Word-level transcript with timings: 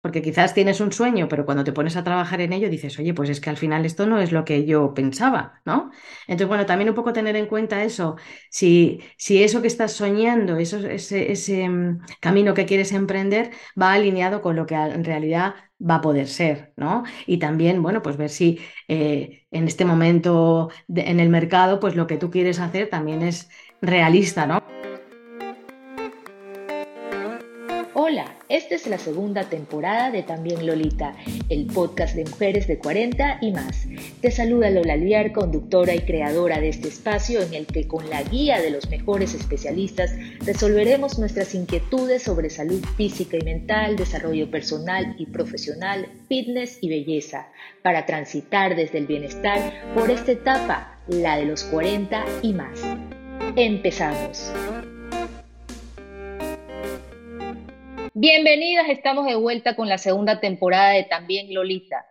porque 0.00 0.22
quizás 0.22 0.54
tienes 0.54 0.80
un 0.80 0.92
sueño, 0.92 1.28
pero 1.28 1.44
cuando 1.44 1.64
te 1.64 1.72
pones 1.72 1.96
a 1.96 2.04
trabajar 2.04 2.40
en 2.40 2.52
ello 2.52 2.70
dices, 2.70 2.98
oye, 2.98 3.12
pues 3.14 3.28
es 3.30 3.40
que 3.40 3.50
al 3.50 3.56
final 3.56 3.84
esto 3.84 4.06
no 4.06 4.18
es 4.18 4.32
lo 4.32 4.44
que 4.44 4.64
yo 4.64 4.94
pensaba, 4.94 5.60
¿no? 5.64 5.90
Entonces, 6.26 6.48
bueno, 6.48 6.66
también 6.66 6.88
un 6.88 6.94
poco 6.94 7.12
tener 7.12 7.36
en 7.36 7.46
cuenta 7.46 7.84
eso, 7.84 8.16
si, 8.50 9.00
si 9.16 9.42
eso 9.42 9.60
que 9.60 9.68
estás 9.68 9.92
soñando, 9.92 10.56
eso, 10.56 10.78
ese, 10.78 11.32
ese 11.32 11.68
mm, 11.68 12.00
camino 12.20 12.54
que 12.54 12.66
quieres 12.66 12.92
emprender 12.92 13.50
va 13.80 13.92
alineado 13.92 14.40
con 14.42 14.56
lo 14.56 14.66
que 14.66 14.74
en 14.74 15.04
realidad 15.04 15.54
va 15.80 15.96
a 15.96 16.00
poder 16.00 16.28
ser, 16.28 16.72
¿no? 16.76 17.04
Y 17.26 17.38
también, 17.38 17.82
bueno, 17.82 18.02
pues 18.02 18.16
ver 18.16 18.30
si 18.30 18.58
eh, 18.88 19.46
en 19.50 19.66
este 19.66 19.84
momento 19.84 20.70
en 20.88 21.20
el 21.20 21.28
mercado, 21.28 21.80
pues 21.80 21.96
lo 21.96 22.06
que 22.06 22.16
tú 22.18 22.30
quieres 22.30 22.60
hacer 22.60 22.88
también 22.90 23.22
es 23.22 23.48
realista, 23.80 24.46
¿no? 24.46 24.62
Esta 28.50 28.74
es 28.74 28.86
la 28.88 28.98
segunda 28.98 29.48
temporada 29.48 30.10
de 30.10 30.24
También 30.24 30.66
Lolita, 30.66 31.14
el 31.48 31.66
podcast 31.66 32.16
de 32.16 32.24
mujeres 32.24 32.66
de 32.66 32.78
40 32.78 33.38
y 33.40 33.52
más. 33.52 33.86
Te 34.20 34.32
saluda 34.32 34.70
Lola 34.70 34.96
Liar, 34.96 35.32
conductora 35.32 35.94
y 35.94 36.00
creadora 36.00 36.60
de 36.60 36.68
este 36.68 36.88
espacio 36.88 37.40
en 37.42 37.54
el 37.54 37.66
que 37.66 37.86
con 37.86 38.10
la 38.10 38.22
guía 38.24 38.60
de 38.60 38.70
los 38.70 38.90
mejores 38.90 39.34
especialistas 39.34 40.12
resolveremos 40.44 41.18
nuestras 41.18 41.54
inquietudes 41.54 42.24
sobre 42.24 42.50
salud 42.50 42.84
física 42.96 43.36
y 43.36 43.44
mental, 43.44 43.94
desarrollo 43.94 44.50
personal 44.50 45.14
y 45.16 45.26
profesional, 45.26 46.08
fitness 46.28 46.78
y 46.80 46.88
belleza, 46.88 47.46
para 47.82 48.04
transitar 48.04 48.74
desde 48.74 48.98
el 48.98 49.06
bienestar 49.06 49.94
por 49.94 50.10
esta 50.10 50.32
etapa, 50.32 50.98
la 51.06 51.36
de 51.36 51.44
los 51.44 51.62
40 51.64 52.24
y 52.42 52.52
más. 52.52 52.80
Empezamos. 53.54 54.52
Bienvenidas, 58.22 58.90
estamos 58.90 59.24
de 59.24 59.34
vuelta 59.34 59.74
con 59.74 59.88
la 59.88 59.96
segunda 59.96 60.40
temporada 60.40 60.90
de 60.90 61.04
También 61.04 61.54
Lolita. 61.54 62.04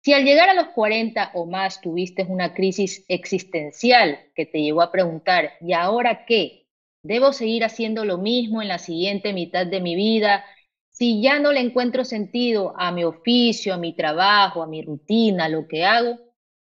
Si 0.00 0.12
al 0.12 0.24
llegar 0.24 0.48
a 0.48 0.54
los 0.54 0.68
40 0.68 1.32
o 1.34 1.44
más 1.44 1.80
tuviste 1.80 2.22
una 2.22 2.54
crisis 2.54 3.04
existencial 3.08 4.20
que 4.36 4.46
te 4.46 4.62
llevó 4.62 4.80
a 4.80 4.92
preguntar, 4.92 5.54
¿y 5.60 5.72
ahora 5.72 6.24
qué? 6.24 6.68
¿Debo 7.02 7.32
seguir 7.32 7.64
haciendo 7.64 8.04
lo 8.04 8.16
mismo 8.16 8.62
en 8.62 8.68
la 8.68 8.78
siguiente 8.78 9.32
mitad 9.32 9.66
de 9.66 9.80
mi 9.80 9.96
vida? 9.96 10.44
Si 10.88 11.20
ya 11.20 11.40
no 11.40 11.50
le 11.50 11.58
encuentro 11.58 12.04
sentido 12.04 12.72
a 12.78 12.92
mi 12.92 13.02
oficio, 13.02 13.74
a 13.74 13.76
mi 13.76 13.92
trabajo, 13.92 14.62
a 14.62 14.68
mi 14.68 14.82
rutina, 14.82 15.46
a 15.46 15.48
lo 15.48 15.66
que 15.66 15.84
hago, 15.84 16.16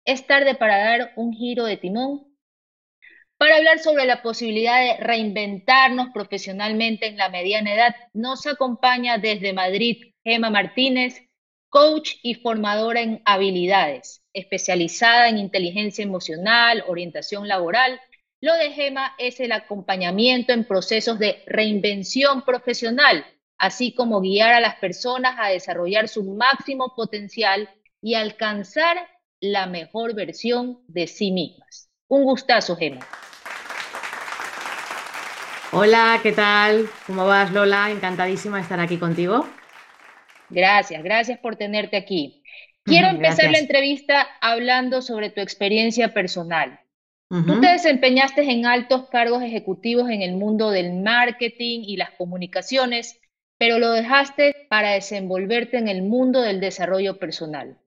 es 0.05 0.25
tarde 0.27 0.55
para 0.55 0.77
dar 0.77 1.11
un 1.17 1.33
giro 1.33 1.65
de 1.65 1.75
timón 1.75 2.26
para 3.37 3.57
hablar 3.57 3.79
sobre 3.79 4.05
la 4.05 4.21
posibilidad 4.21 4.79
de 4.79 5.03
reinventarnos 5.03 6.09
profesionalmente 6.13 7.07
en 7.07 7.17
la 7.17 7.29
mediana 7.29 7.73
edad, 7.73 7.95
nos 8.13 8.47
acompaña 8.47 9.17
desde 9.19 9.53
Madrid 9.53 10.13
Gema 10.23 10.49
Martínez, 10.49 11.21
coach 11.69 12.15
y 12.23 12.33
formadora 12.35 13.01
en 13.01 13.21
habilidades, 13.25 14.23
especializada 14.33 15.29
en 15.29 15.37
inteligencia 15.37 16.03
emocional, 16.03 16.83
orientación 16.87 17.47
laboral. 17.47 17.99
Lo 18.41 18.53
de 18.55 18.71
Gema 18.71 19.13
es 19.19 19.39
el 19.39 19.51
acompañamiento 19.51 20.53
en 20.53 20.65
procesos 20.65 21.19
de 21.19 21.43
reinvención 21.45 22.43
profesional, 22.43 23.25
así 23.59 23.93
como 23.93 24.21
guiar 24.21 24.53
a 24.53 24.61
las 24.61 24.75
personas 24.75 25.35
a 25.39 25.49
desarrollar 25.49 26.07
su 26.07 26.23
máximo 26.23 26.95
potencial 26.95 27.69
y 28.01 28.15
alcanzar 28.15 28.97
la 29.39 29.67
mejor 29.67 30.15
versión 30.15 30.79
de 30.87 31.05
sí 31.05 31.31
mismas. 31.31 31.86
Un 32.09 32.23
gustazo, 32.23 32.75
Gema. 32.75 33.05
Hola, 35.73 36.19
¿qué 36.23 36.31
tal? 36.31 36.89
¿Cómo 37.05 37.25
vas, 37.25 37.51
Lola? 37.51 37.91
Encantadísima 37.91 38.57
de 38.57 38.63
estar 38.63 38.79
aquí 38.79 38.97
contigo. 38.97 39.45
Gracias, 40.49 41.03
gracias 41.03 41.39
por 41.39 41.57
tenerte 41.57 41.97
aquí. 41.97 42.41
Quiero 42.85 43.09
empezar 43.09 43.51
la 43.51 43.59
entrevista 43.59 44.25
hablando 44.39 45.01
sobre 45.01 45.29
tu 45.29 45.41
experiencia 45.41 46.13
personal. 46.13 46.79
Tú 47.29 47.59
te 47.59 47.67
desempeñaste 47.67 48.49
en 48.49 48.65
altos 48.65 49.09
cargos 49.09 49.43
ejecutivos 49.43 50.09
en 50.09 50.21
el 50.21 50.35
mundo 50.35 50.71
del 50.71 50.93
marketing 50.93 51.81
y 51.85 51.97
las 51.97 52.11
comunicaciones, 52.11 53.19
pero 53.57 53.79
lo 53.79 53.91
dejaste 53.91 54.55
para 54.69 54.91
desenvolverte 54.91 55.77
en 55.77 55.89
el 55.89 56.03
mundo 56.03 56.41
del 56.41 56.61
desarrollo 56.61 57.19
personal. 57.19 57.77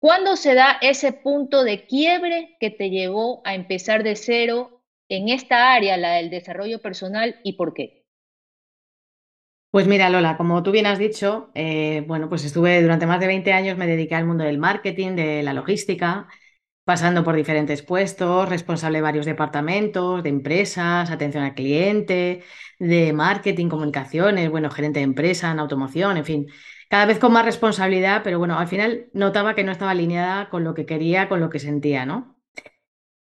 ¿Cuándo 0.00 0.36
se 0.36 0.54
da 0.54 0.78
ese 0.80 1.12
punto 1.12 1.62
de 1.62 1.86
quiebre 1.86 2.56
que 2.58 2.70
te 2.70 2.90
llevó 2.90 3.40
a 3.44 3.54
empezar 3.54 4.02
de 4.02 4.16
cero 4.16 4.82
en 5.08 5.28
esta 5.28 5.72
área, 5.72 5.96
la 5.96 6.14
del 6.14 6.28
desarrollo 6.30 6.80
personal, 6.80 7.38
y 7.44 7.52
por 7.52 7.72
qué? 7.72 8.04
Pues 9.70 9.86
mira, 9.86 10.10
Lola, 10.10 10.36
como 10.36 10.62
tú 10.64 10.72
bien 10.72 10.86
has 10.86 10.98
dicho, 10.98 11.50
eh, 11.54 12.02
bueno, 12.08 12.28
pues 12.28 12.44
estuve 12.44 12.82
durante 12.82 13.06
más 13.06 13.20
de 13.20 13.28
20 13.28 13.52
años, 13.52 13.78
me 13.78 13.86
dediqué 13.86 14.16
al 14.16 14.26
mundo 14.26 14.42
del 14.42 14.58
marketing, 14.58 15.14
de 15.14 15.44
la 15.44 15.52
logística, 15.54 16.26
pasando 16.84 17.22
por 17.24 17.36
diferentes 17.36 17.82
puestos, 17.82 18.48
responsable 18.48 18.98
de 18.98 19.02
varios 19.02 19.26
departamentos, 19.26 20.22
de 20.24 20.30
empresas, 20.30 21.10
atención 21.10 21.44
al 21.44 21.54
cliente, 21.54 22.42
de 22.80 23.12
marketing, 23.12 23.68
comunicaciones, 23.68 24.50
bueno, 24.50 24.70
gerente 24.70 25.00
de 25.00 25.04
empresa, 25.04 25.52
en 25.52 25.60
automoción, 25.60 26.16
en 26.16 26.24
fin, 26.24 26.46
cada 26.90 27.06
vez 27.06 27.20
con 27.20 27.32
más 27.32 27.44
responsabilidad, 27.44 28.22
pero 28.24 28.40
bueno, 28.40 28.58
al 28.58 28.66
final 28.66 29.06
notaba 29.12 29.54
que 29.54 29.62
no 29.62 29.70
estaba 29.70 29.92
alineada 29.92 30.50
con 30.50 30.64
lo 30.64 30.74
que 30.74 30.86
quería, 30.86 31.28
con 31.28 31.38
lo 31.38 31.48
que 31.48 31.60
sentía, 31.60 32.04
¿no? 32.04 32.36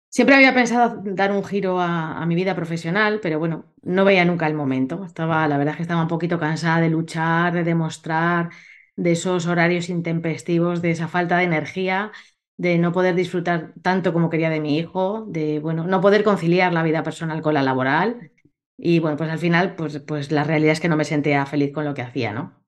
Siempre 0.09 0.35
había 0.35 0.53
pensado 0.55 1.01
dar 1.05 1.31
un 1.31 1.45
giro 1.45 1.81
a, 1.81 2.25
mi 2.27 2.35
vida 2.35 2.57
profesional, 2.57 3.21
pero 3.23 3.39
bueno, 3.39 3.73
no 3.83 4.05
veía 4.05 4.25
nunca 4.25 4.49
el 4.49 4.55
momento. 4.55 5.05
Estaba, 5.05 5.47
la 5.47 5.57
verdad 5.57 5.73
es 5.73 5.77
que 5.77 5.83
estaba 5.83 6.03
un 6.03 6.09
poquito 6.09 6.41
cansada 6.41 6.81
de 6.81 6.91
luchar, 6.91 7.53
de 7.53 7.63
demostrar, 7.63 8.51
de 8.97 9.13
esos 9.13 9.47
horarios 9.47 9.89
intempestivos, 9.89 10.83
de 10.83 10.91
esa 10.91 11.07
falta 11.07 11.39
de 11.39 11.45
energía, 11.45 12.11
de 12.57 12.79
no 12.79 12.91
poder 12.93 13.15
disfrutar 13.15 13.73
tanto 13.83 14.13
como 14.13 14.31
quería 14.31 14.51
de 14.51 14.61
mi 14.61 14.79
hijo, 14.79 15.27
de 15.29 15.61
bueno, 15.61 15.87
no 15.87 16.01
poder 16.01 16.25
conciliar 16.25 16.73
la 16.73 16.83
vida 16.83 17.05
personal 17.05 17.41
con 17.41 17.55
la 17.55 17.63
laboral. 17.63 18.33
Y 18.77 18.99
bueno, 18.99 19.17
pues 19.17 19.31
al 19.31 19.39
final, 19.39 19.77
pues, 19.77 20.01
pues 20.01 20.33
la 20.33 20.43
realidad 20.45 20.73
es 20.73 20.81
que 20.81 20.89
no 20.89 20.97
me 20.97 21.05
sentía 21.05 21.47
feliz 21.47 21.73
con 21.73 21.85
lo 21.85 21.95
que 21.95 22.03
hacía, 22.03 22.33
¿no? 22.33 22.64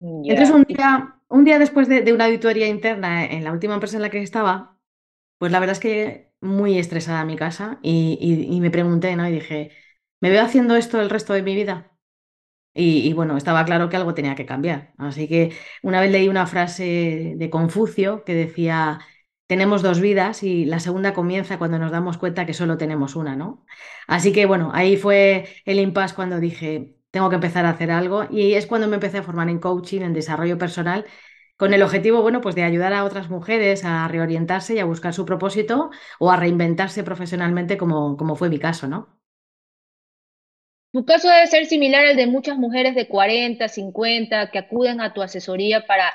Entonces, 0.00 0.50
un 0.50 0.64
día, 0.64 1.16
un 1.28 1.44
día 1.44 1.58
después 1.58 1.88
de, 1.88 2.12
una 2.12 2.26
auditoría 2.26 2.68
interna 2.68 3.24
en 3.24 3.44
la 3.44 3.52
última 3.52 3.74
empresa 3.74 3.96
en 3.96 4.02
la 4.02 4.10
que 4.10 4.22
estaba, 4.22 4.78
pues 5.38 5.52
la 5.52 5.60
verdad 5.60 5.74
es 5.74 5.80
que 5.80 6.32
muy 6.40 6.78
estresada 6.78 7.20
a 7.20 7.24
mi 7.24 7.36
casa 7.36 7.78
y, 7.82 8.58
me 8.60 8.70
pregunté, 8.70 9.16
¿no? 9.16 9.28
Y 9.28 9.32
dije, 9.32 9.72
¿me 10.20 10.30
veo 10.30 10.42
haciendo 10.42 10.76
esto 10.76 11.00
el 11.00 11.10
resto 11.10 11.32
de 11.32 11.42
mi 11.42 11.54
vida? 11.54 11.92
Y, 12.74 13.08
y, 13.08 13.12
bueno, 13.12 13.36
estaba 13.36 13.64
claro 13.64 13.88
que 13.88 13.96
algo 13.96 14.14
tenía 14.14 14.36
que 14.36 14.46
cambiar. 14.46 14.94
Así 14.98 15.28
que 15.28 15.52
una 15.82 16.00
vez 16.00 16.12
leí 16.12 16.28
una 16.28 16.46
frase 16.46 17.34
de 17.36 17.50
Confucio 17.50 18.24
que 18.24 18.34
decía, 18.34 19.00
tenemos 19.48 19.82
dos 19.82 20.00
vidas 20.00 20.42
y 20.44 20.64
la 20.66 20.78
segunda 20.78 21.14
comienza 21.14 21.58
cuando 21.58 21.78
nos 21.78 21.90
damos 21.90 22.18
cuenta 22.18 22.46
que 22.46 22.54
solo 22.54 22.78
tenemos 22.78 23.16
una, 23.16 23.34
¿no? 23.34 23.64
Así 24.06 24.32
que 24.32 24.46
bueno, 24.46 24.70
ahí 24.74 24.96
fue 24.96 25.48
el 25.64 25.80
impasse 25.80 26.14
cuando 26.14 26.38
dije, 26.38 26.97
tengo 27.10 27.28
que 27.30 27.36
empezar 27.36 27.64
a 27.66 27.70
hacer 27.70 27.90
algo 27.90 28.26
y 28.30 28.54
es 28.54 28.66
cuando 28.66 28.88
me 28.88 28.94
empecé 28.96 29.18
a 29.18 29.22
formar 29.22 29.48
en 29.48 29.58
coaching, 29.60 30.02
en 30.02 30.12
desarrollo 30.14 30.58
personal, 30.58 31.06
con 31.56 31.74
el 31.74 31.82
objetivo, 31.82 32.22
bueno, 32.22 32.40
pues 32.40 32.54
de 32.54 32.62
ayudar 32.64 32.92
a 32.94 33.04
otras 33.04 33.30
mujeres 33.30 33.84
a 33.84 34.06
reorientarse 34.08 34.74
y 34.74 34.78
a 34.78 34.84
buscar 34.84 35.12
su 35.14 35.24
propósito 35.26 35.90
o 36.20 36.30
a 36.30 36.36
reinventarse 36.36 37.02
profesionalmente 37.04 37.76
como, 37.78 38.16
como 38.16 38.36
fue 38.36 38.48
mi 38.50 38.58
caso, 38.58 38.86
¿no? 38.88 39.18
Tu 40.92 41.02
caso 41.06 41.28
debe 41.30 41.46
ser 41.46 41.64
similar 41.64 42.04
al 42.04 42.16
de 42.16 42.26
muchas 42.26 42.58
mujeres 42.58 42.94
de 42.94 43.08
40, 43.08 43.68
50 43.68 44.50
que 44.50 44.58
acuden 44.58 45.00
a 45.00 45.14
tu 45.14 45.22
asesoría 45.22 45.86
para 45.86 46.12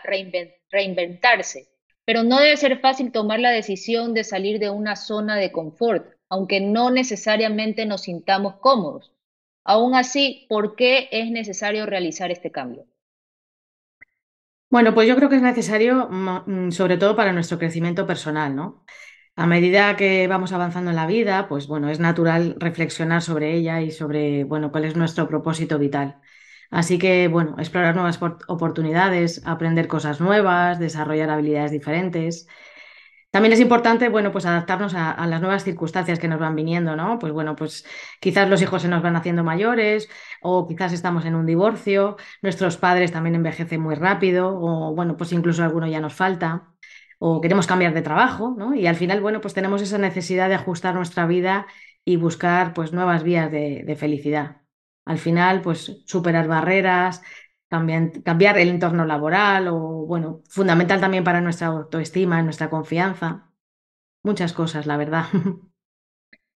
reinventarse, 0.70 1.70
pero 2.06 2.22
no 2.22 2.40
debe 2.40 2.56
ser 2.58 2.80
fácil 2.80 3.12
tomar 3.12 3.40
la 3.40 3.50
decisión 3.50 4.14
de 4.14 4.24
salir 4.24 4.60
de 4.60 4.70
una 4.70 4.96
zona 4.96 5.38
de 5.38 5.52
confort, 5.52 6.06
aunque 6.30 6.62
no 6.62 6.92
necesariamente 6.92 7.88
nos 7.88 8.02
sintamos 8.04 8.58
cómodos. 8.58 9.12
Aún 9.66 9.94
así, 9.96 10.46
¿por 10.47 10.75
qué 10.78 11.09
es 11.12 11.29
necesario 11.29 11.85
realizar 11.85 12.31
este 12.31 12.50
cambio? 12.51 12.85
Bueno, 14.69 14.94
pues 14.96 15.07
yo 15.07 15.16
creo 15.16 15.29
que 15.29 15.35
es 15.35 15.41
necesario 15.41 16.07
mm, 16.10 16.71
sobre 16.71 16.98
todo 16.98 17.15
para 17.15 17.31
nuestro 17.33 17.60
crecimiento 17.60 18.07
personal, 18.07 18.56
¿no? 18.56 18.83
A 19.36 19.45
medida 19.48 19.95
que 19.98 20.27
vamos 20.27 20.51
avanzando 20.54 20.92
en 20.92 20.95
la 20.98 21.07
vida, 21.07 21.48
pues 21.48 21.68
bueno, 21.68 21.89
es 21.89 22.00
natural 22.00 22.56
reflexionar 22.60 23.21
sobre 23.21 23.54
ella 23.56 23.81
y 23.81 23.92
sobre, 23.92 24.44
bueno, 24.45 24.71
cuál 24.71 24.86
es 24.86 24.95
nuestro 24.95 25.27
propósito 25.27 25.80
vital. 25.80 26.21
Así 26.71 26.98
que, 27.00 27.27
bueno, 27.27 27.56
explorar 27.59 27.95
nuevas 27.95 28.19
oportunidades, 28.48 29.44
aprender 29.45 29.88
cosas 29.88 30.19
nuevas, 30.21 30.80
desarrollar 30.80 31.30
habilidades 31.30 31.71
diferentes. 31.71 32.48
También 33.33 33.53
es 33.53 33.59
importante, 33.62 34.09
bueno, 34.09 34.31
pues 34.31 34.45
adaptarnos 34.45 34.94
a, 34.94 35.25
las 35.25 35.41
nuevas 35.41 35.63
circunstancias 35.63 36.19
que 36.19 36.27
nos 36.27 36.39
van 36.39 36.56
viniendo, 36.56 36.95
¿no? 36.95 37.18
Pues 37.18 37.33
bueno, 37.33 37.56
pues 37.56 37.83
quizás 38.19 38.47
los 38.47 38.62
hijos 38.62 38.83
se 38.83 38.88
nos 38.88 39.01
van 39.01 39.15
haciendo 39.15 39.44
mayores 39.44 40.07
o 40.39 40.68
quizás 40.68 40.94
estamos 40.94 41.25
en 41.25 41.33
un 41.33 41.47
divorcio, 41.47 42.18
nuestros 42.44 42.77
padres 42.77 43.12
también 43.12 43.33
envejecen 43.33 43.81
muy 43.81 43.95
rápido 43.95 44.56
o 44.56 44.94
bueno, 44.94 45.18
pues 45.18 45.31
incluso 45.33 45.63
alguno 45.63 45.88
ya 45.88 46.00
nos 46.00 46.13
falta 46.13 46.75
o 47.18 47.41
queremos 47.41 47.65
cambiar 47.65 47.95
de 47.95 48.03
trabajo, 48.03 48.53
¿no? 48.56 48.75
Y 48.75 48.85
al 48.85 48.95
final, 48.97 49.19
bueno, 49.19 49.41
pues 49.41 49.56
tenemos 49.56 49.81
esa 49.81 49.97
necesidad 49.97 50.47
de 50.47 50.56
ajustar 50.56 50.94
nuestra 50.94 51.25
vida 51.25 51.65
y 52.06 52.18
buscar 52.18 52.74
pues 52.75 52.94
nuevas 52.94 53.24
vías 53.24 53.51
de, 53.51 53.83
de 53.83 53.95
felicidad. 53.95 54.62
Al 55.06 55.18
final, 55.18 55.62
pues 55.62 56.03
superar 56.06 56.47
barreras, 56.47 57.24
cambiar 58.24 58.58
el 58.58 58.70
entorno 58.70 59.06
laboral 59.06 59.68
o, 59.68 59.78
bueno, 60.06 60.42
fundamental 60.48 61.00
también 61.02 61.24
para 61.24 61.42
nuestra 61.42 61.68
autoestima, 61.68 62.42
nuestra 62.42 62.70
confianza. 62.70 63.52
Muchas 64.24 64.54
cosas, 64.54 64.86
la 64.86 64.98
verdad. 64.98 65.25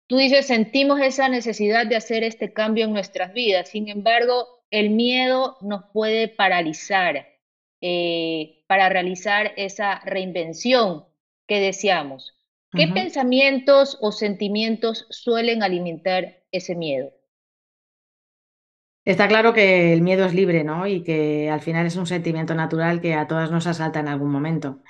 Tú 0.07 0.19
dices, 0.19 0.47
sentimos 0.47 1.01
esa 1.01 1.29
necesidad 1.29 1.87
de 1.87 1.97
hacer 1.97 2.25
este 2.25 2.53
cambio 2.53 2.85
en 2.85 2.93
nuestras 2.93 3.33
vidas, 3.33 3.71
sin 3.71 3.89
embargo, 3.89 4.65
el 4.71 4.91
miedo 4.91 5.57
nos 5.63 5.85
puede 5.93 6.29
paralizar 6.29 7.27
eh, 7.81 8.65
para 8.67 8.89
realizar 8.89 9.53
esa 9.57 10.01
reinvención 10.01 11.05
que 11.47 11.61
deseamos. 11.61 12.35
¿Qué 12.73 12.89
pensamientos 12.89 13.99
o 14.01 14.11
sentimientos 14.11 15.07
suelen 15.11 15.63
alimentar 15.63 16.43
ese 16.51 16.75
miedo? 16.75 17.13
Está 19.05 19.29
claro 19.29 19.53
que 19.53 19.93
el 19.93 20.01
miedo 20.03 20.25
es 20.25 20.35
libre, 20.35 20.65
¿no? 20.65 20.87
Y 20.87 21.03
que 21.03 21.51
al 21.51 21.61
final 21.61 21.87
es 21.87 21.97
un 21.97 22.07
sentimiento 22.07 22.55
natural 22.55 23.01
que 23.01 23.15
a 23.15 23.27
todas 23.27 23.51
nos 23.51 23.67
asalta 23.67 24.01
en 24.01 24.09
algún 24.09 24.31
momento. 24.31 24.83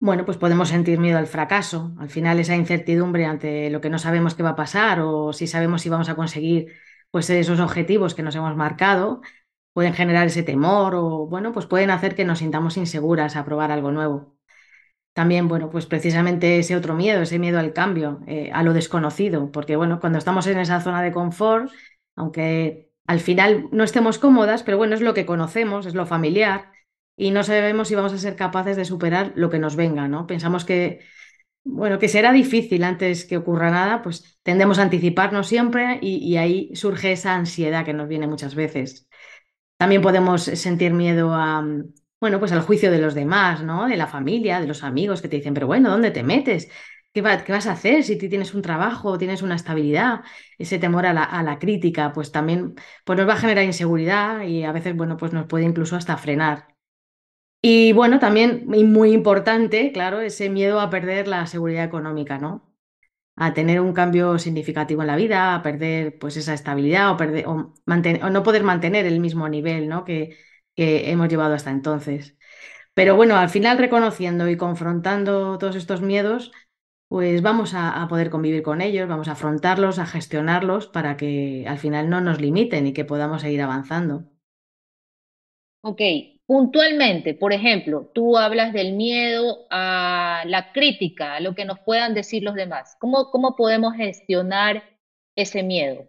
Bueno, 0.00 0.24
pues 0.24 0.38
podemos 0.38 0.70
sentir 0.70 0.98
miedo 0.98 1.18
al 1.18 1.26
fracaso, 1.26 1.94
al 1.98 2.10
final 2.10 2.40
esa 2.40 2.56
incertidumbre 2.56 3.26
ante 3.26 3.70
lo 3.70 3.80
que 3.82 3.90
no 3.90 3.98
sabemos 3.98 4.34
qué 4.34 4.42
va 4.42 4.50
a 4.50 4.56
pasar 4.56 5.00
o 5.00 5.32
si 5.34 5.46
sabemos 5.46 5.82
si 5.82 5.90
vamos 5.90 6.08
a 6.08 6.16
conseguir 6.16 6.74
pues 7.10 7.28
esos 7.30 7.60
objetivos 7.60 8.14
que 8.14 8.22
nos 8.22 8.34
hemos 8.36 8.56
marcado, 8.56 9.20
pueden 9.72 9.94
generar 9.94 10.26
ese 10.26 10.42
temor 10.42 10.94
o 10.94 11.26
bueno, 11.26 11.52
pues 11.52 11.66
pueden 11.66 11.90
hacer 11.90 12.14
que 12.14 12.24
nos 12.24 12.38
sintamos 12.40 12.76
inseguras 12.78 13.36
a 13.36 13.44
probar 13.44 13.72
algo 13.72 13.92
nuevo. 13.92 14.36
También, 15.12 15.48
bueno, 15.48 15.70
pues 15.70 15.86
precisamente 15.86 16.58
ese 16.58 16.76
otro 16.76 16.94
miedo, 16.94 17.22
ese 17.22 17.38
miedo 17.38 17.58
al 17.58 17.72
cambio, 17.72 18.20
eh, 18.26 18.50
a 18.52 18.62
lo 18.62 18.72
desconocido, 18.72 19.50
porque 19.52 19.76
bueno, 19.76 20.00
cuando 20.00 20.18
estamos 20.18 20.46
en 20.46 20.58
esa 20.58 20.80
zona 20.80 21.02
de 21.02 21.12
confort, 21.12 21.70
aunque 22.16 22.89
al 23.10 23.18
final 23.18 23.66
no 23.72 23.82
estemos 23.82 24.20
cómodas, 24.20 24.62
pero 24.62 24.76
bueno, 24.76 24.94
es 24.94 25.00
lo 25.00 25.14
que 25.14 25.26
conocemos, 25.26 25.84
es 25.84 25.94
lo 25.94 26.06
familiar 26.06 26.70
y 27.16 27.32
no 27.32 27.42
sabemos 27.42 27.88
si 27.88 27.96
vamos 27.96 28.12
a 28.12 28.18
ser 28.18 28.36
capaces 28.36 28.76
de 28.76 28.84
superar 28.84 29.32
lo 29.34 29.50
que 29.50 29.58
nos 29.58 29.74
venga, 29.74 30.06
¿no? 30.06 30.28
Pensamos 30.28 30.64
que, 30.64 31.00
bueno, 31.64 31.98
que 31.98 32.06
será 32.08 32.32
difícil 32.32 32.84
antes 32.84 33.24
que 33.24 33.36
ocurra 33.36 33.72
nada, 33.72 34.02
pues 34.02 34.38
tendemos 34.44 34.78
a 34.78 34.82
anticiparnos 34.82 35.48
siempre 35.48 35.98
y, 36.00 36.18
y 36.18 36.36
ahí 36.36 36.70
surge 36.76 37.10
esa 37.10 37.34
ansiedad 37.34 37.84
que 37.84 37.94
nos 37.94 38.06
viene 38.06 38.28
muchas 38.28 38.54
veces. 38.54 39.08
También 39.76 40.02
podemos 40.02 40.44
sentir 40.44 40.92
miedo 40.94 41.34
a, 41.34 41.66
bueno, 42.20 42.38
pues 42.38 42.52
al 42.52 42.62
juicio 42.62 42.92
de 42.92 43.00
los 43.00 43.14
demás, 43.14 43.64
¿no? 43.64 43.88
De 43.88 43.96
la 43.96 44.06
familia, 44.06 44.60
de 44.60 44.68
los 44.68 44.84
amigos 44.84 45.20
que 45.20 45.28
te 45.28 45.38
dicen, 45.38 45.54
pero 45.54 45.66
bueno, 45.66 45.90
¿dónde 45.90 46.12
te 46.12 46.22
metes? 46.22 46.70
¿Qué, 47.12 47.22
vas 47.22 47.66
a 47.66 47.72
hacer 47.72 48.04
si 48.04 48.16
tienes 48.16 48.54
un 48.54 48.62
trabajo, 48.62 49.18
tienes 49.18 49.42
una 49.42 49.56
estabilidad? 49.56 50.20
Ese 50.58 50.78
temor 50.78 51.06
a 51.06 51.12
la, 51.12 51.58
crítica, 51.58 52.12
pues 52.12 52.30
también 52.30 52.76
pues 53.04 53.18
nos 53.18 53.28
va 53.28 53.32
a 53.34 53.36
generar 53.36 53.64
inseguridad 53.64 54.42
y 54.42 54.62
a 54.62 54.72
veces, 54.72 54.96
bueno, 54.96 55.16
pues 55.16 55.32
nos 55.32 55.46
puede 55.46 55.64
incluso 55.64 55.96
hasta 55.96 56.16
frenar. 56.16 56.68
Y 57.62 57.92
bueno, 57.92 58.18
también 58.18 58.64
muy 58.66 59.12
importante, 59.12 59.92
claro, 59.92 60.20
ese 60.20 60.48
miedo 60.50 60.80
a 60.80 60.90
perder 60.90 61.28
la 61.28 61.46
seguridad 61.46 61.84
económica, 61.84 62.38
¿no? 62.38 62.74
A 63.36 63.54
tener 63.54 63.80
un 63.80 63.92
cambio 63.94 64.38
significativo 64.38 65.02
en 65.02 65.08
la 65.08 65.16
vida, 65.16 65.54
a 65.54 65.62
perder 65.62 66.18
pues 66.18 66.36
esa 66.36 66.54
estabilidad 66.54 67.12
o, 67.12 67.16
perder, 67.16 67.46
o, 67.48 67.74
o 67.86 68.30
no 68.30 68.42
poder 68.42 68.64
mantener 68.64 69.06
el 69.06 69.20
mismo 69.20 69.48
nivel, 69.48 69.88
¿no? 69.88 70.04
Que, 70.04 70.38
que 70.76 71.10
hemos 71.10 71.28
llevado 71.28 71.54
hasta 71.54 71.70
entonces. 71.70 72.36
Pero 72.94 73.16
bueno, 73.16 73.36
al 73.36 73.50
final 73.50 73.78
reconociendo 73.78 74.48
y 74.48 74.56
confrontando 74.56 75.58
todos 75.58 75.76
estos 75.76 76.02
miedos, 76.02 76.52
pues 77.10 77.42
vamos 77.42 77.74
a, 77.74 78.06
poder 78.08 78.30
convivir 78.30 78.62
con 78.62 78.80
ellos, 78.80 79.08
vamos 79.08 79.26
a 79.26 79.32
afrontarlos, 79.32 79.98
a 79.98 80.06
gestionarlos 80.06 80.86
para 80.86 81.16
que 81.16 81.64
al 81.66 81.76
final 81.76 82.08
no 82.08 82.20
nos 82.20 82.40
limiten 82.40 82.86
y 82.86 82.92
que 82.92 83.04
podamos 83.04 83.42
seguir 83.42 83.62
avanzando. 83.62 84.30
Ok, 85.82 86.00
puntualmente, 86.46 87.34
por 87.34 87.52
ejemplo, 87.52 88.08
tú 88.14 88.38
hablas 88.38 88.72
del 88.72 88.92
miedo 88.92 89.66
a 89.72 90.44
la 90.46 90.70
crítica, 90.70 91.34
a 91.34 91.40
lo 91.40 91.56
que 91.56 91.64
nos 91.64 91.80
puedan 91.80 92.14
decir 92.14 92.44
los 92.44 92.54
demás. 92.54 92.96
¿Cómo, 93.00 93.32
cómo 93.32 93.56
podemos 93.56 93.94
gestionar 93.96 94.84
ese 95.34 95.64
miedo? 95.64 96.06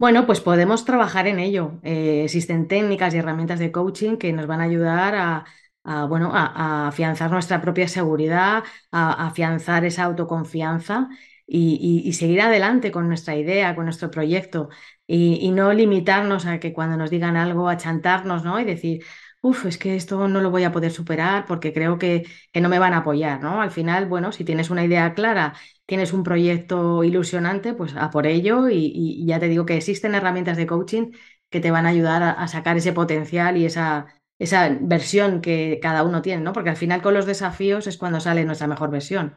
Bueno, 0.00 0.26
pues 0.26 0.40
podemos 0.40 0.84
trabajar 0.84 1.28
en 1.28 1.38
ello. 1.38 1.78
Eh, 1.84 2.24
existen 2.24 2.66
técnicas 2.66 3.14
y 3.14 3.18
herramientas 3.18 3.60
de 3.60 3.70
coaching 3.70 4.16
que 4.16 4.32
nos 4.32 4.48
van 4.48 4.60
a 4.60 4.64
ayudar 4.64 5.14
a, 5.14 5.44
bueno, 5.84 6.30
a, 6.34 6.88
afianzar 6.88 7.30
nuestra 7.30 7.60
propia 7.60 7.88
seguridad, 7.88 8.64
a, 8.90 9.26
afianzar 9.26 9.84
esa 9.84 10.04
autoconfianza 10.04 11.08
y, 11.46 12.12
seguir 12.14 12.40
adelante 12.40 12.90
con 12.92 13.08
nuestra 13.08 13.36
idea, 13.36 13.74
con 13.74 13.84
nuestro 13.84 14.10
proyecto 14.10 14.68
y, 15.06 15.50
no 15.50 15.72
limitarnos 15.72 16.46
a 16.46 16.58
que 16.60 16.72
cuando 16.72 16.96
nos 16.96 17.10
digan 17.10 17.36
algo, 17.36 17.68
a 17.68 17.76
chantarnos, 17.76 18.44
¿no? 18.44 18.60
Y 18.60 18.64
decir, 18.64 19.04
uff, 19.42 19.66
es 19.66 19.78
que 19.78 19.96
esto 19.96 20.28
no 20.28 20.40
lo 20.40 20.50
voy 20.50 20.64
a 20.64 20.72
poder 20.72 20.92
superar 20.92 21.44
porque 21.46 21.72
creo 21.72 21.98
que, 21.98 22.24
que 22.52 22.60
no 22.60 22.68
me 22.68 22.78
van 22.78 22.94
a 22.94 22.98
apoyar, 22.98 23.42
¿no? 23.42 23.60
Al 23.60 23.70
final, 23.70 24.06
bueno, 24.06 24.32
si 24.32 24.44
tienes 24.44 24.70
una 24.70 24.84
idea 24.84 25.14
clara 25.14 25.54
tienes 25.86 26.12
un 26.12 26.22
proyecto 26.22 27.04
ilusionante, 27.04 27.74
pues 27.74 27.94
a 27.96 28.10
por 28.10 28.26
ello 28.26 28.68
y, 28.70 29.24
ya 29.26 29.38
te 29.40 29.48
digo 29.48 29.66
que 29.66 29.76
existen 29.76 30.14
herramientas 30.14 30.56
de 30.56 30.66
coaching 30.66 31.12
que 31.50 31.60
te 31.60 31.70
van 31.70 31.86
a 31.86 31.90
ayudar 31.90 32.22
a, 32.22 32.48
sacar 32.48 32.76
ese 32.78 32.92
potencial 32.94 33.56
y 33.58 33.66
esa, 33.66 34.06
esa 34.42 34.76
versión 34.80 35.40
que 35.40 35.78
cada 35.80 36.02
uno 36.04 36.22
tiene, 36.22 36.42
¿no? 36.42 36.52
Porque 36.52 36.70
al 36.70 36.76
final 36.76 37.02
con 37.02 37.14
los 37.14 37.26
desafíos 37.26 37.86
es 37.86 37.98
cuando 37.98 38.20
sale 38.20 38.44
nuestra 38.44 38.66
mejor 38.66 38.90
versión. 38.90 39.36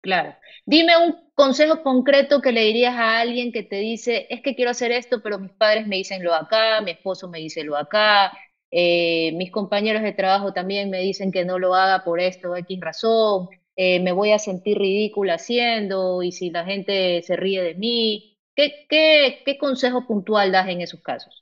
Claro. 0.00 0.34
Dime 0.66 0.96
un 0.96 1.30
consejo 1.34 1.82
concreto 1.82 2.40
que 2.40 2.50
le 2.52 2.62
dirías 2.62 2.94
a 2.96 3.20
alguien 3.20 3.52
que 3.52 3.62
te 3.62 3.76
dice, 3.76 4.26
es 4.30 4.40
que 4.42 4.54
quiero 4.56 4.72
hacer 4.72 4.90
esto, 4.92 5.22
pero 5.22 5.38
mis 5.38 5.52
padres 5.52 5.86
me 5.86 5.96
dicen 5.96 6.24
lo 6.24 6.34
acá, 6.34 6.80
mi 6.80 6.90
esposo 6.90 7.28
me 7.28 7.38
dice 7.38 7.62
lo 7.62 7.76
acá, 7.76 8.32
eh, 8.70 9.32
mis 9.34 9.52
compañeros 9.52 10.02
de 10.02 10.12
trabajo 10.12 10.52
también 10.52 10.90
me 10.90 11.00
dicen 11.00 11.30
que 11.30 11.44
no 11.44 11.58
lo 11.58 11.74
haga 11.74 12.02
por 12.04 12.20
esto 12.20 12.50
o 12.50 12.56
X 12.56 12.80
razón, 12.80 13.48
eh, 13.76 14.00
me 14.00 14.12
voy 14.12 14.32
a 14.32 14.38
sentir 14.40 14.78
ridícula 14.78 15.34
haciendo 15.34 16.22
y 16.22 16.32
si 16.32 16.50
la 16.50 16.64
gente 16.64 17.22
se 17.22 17.36
ríe 17.36 17.62
de 17.62 17.74
mí. 17.74 18.38
¿Qué, 18.54 18.86
qué, 18.88 19.42
qué 19.46 19.56
consejo 19.58 20.06
puntual 20.06 20.52
das 20.52 20.68
en 20.68 20.80
esos 20.82 21.00
casos? 21.00 21.41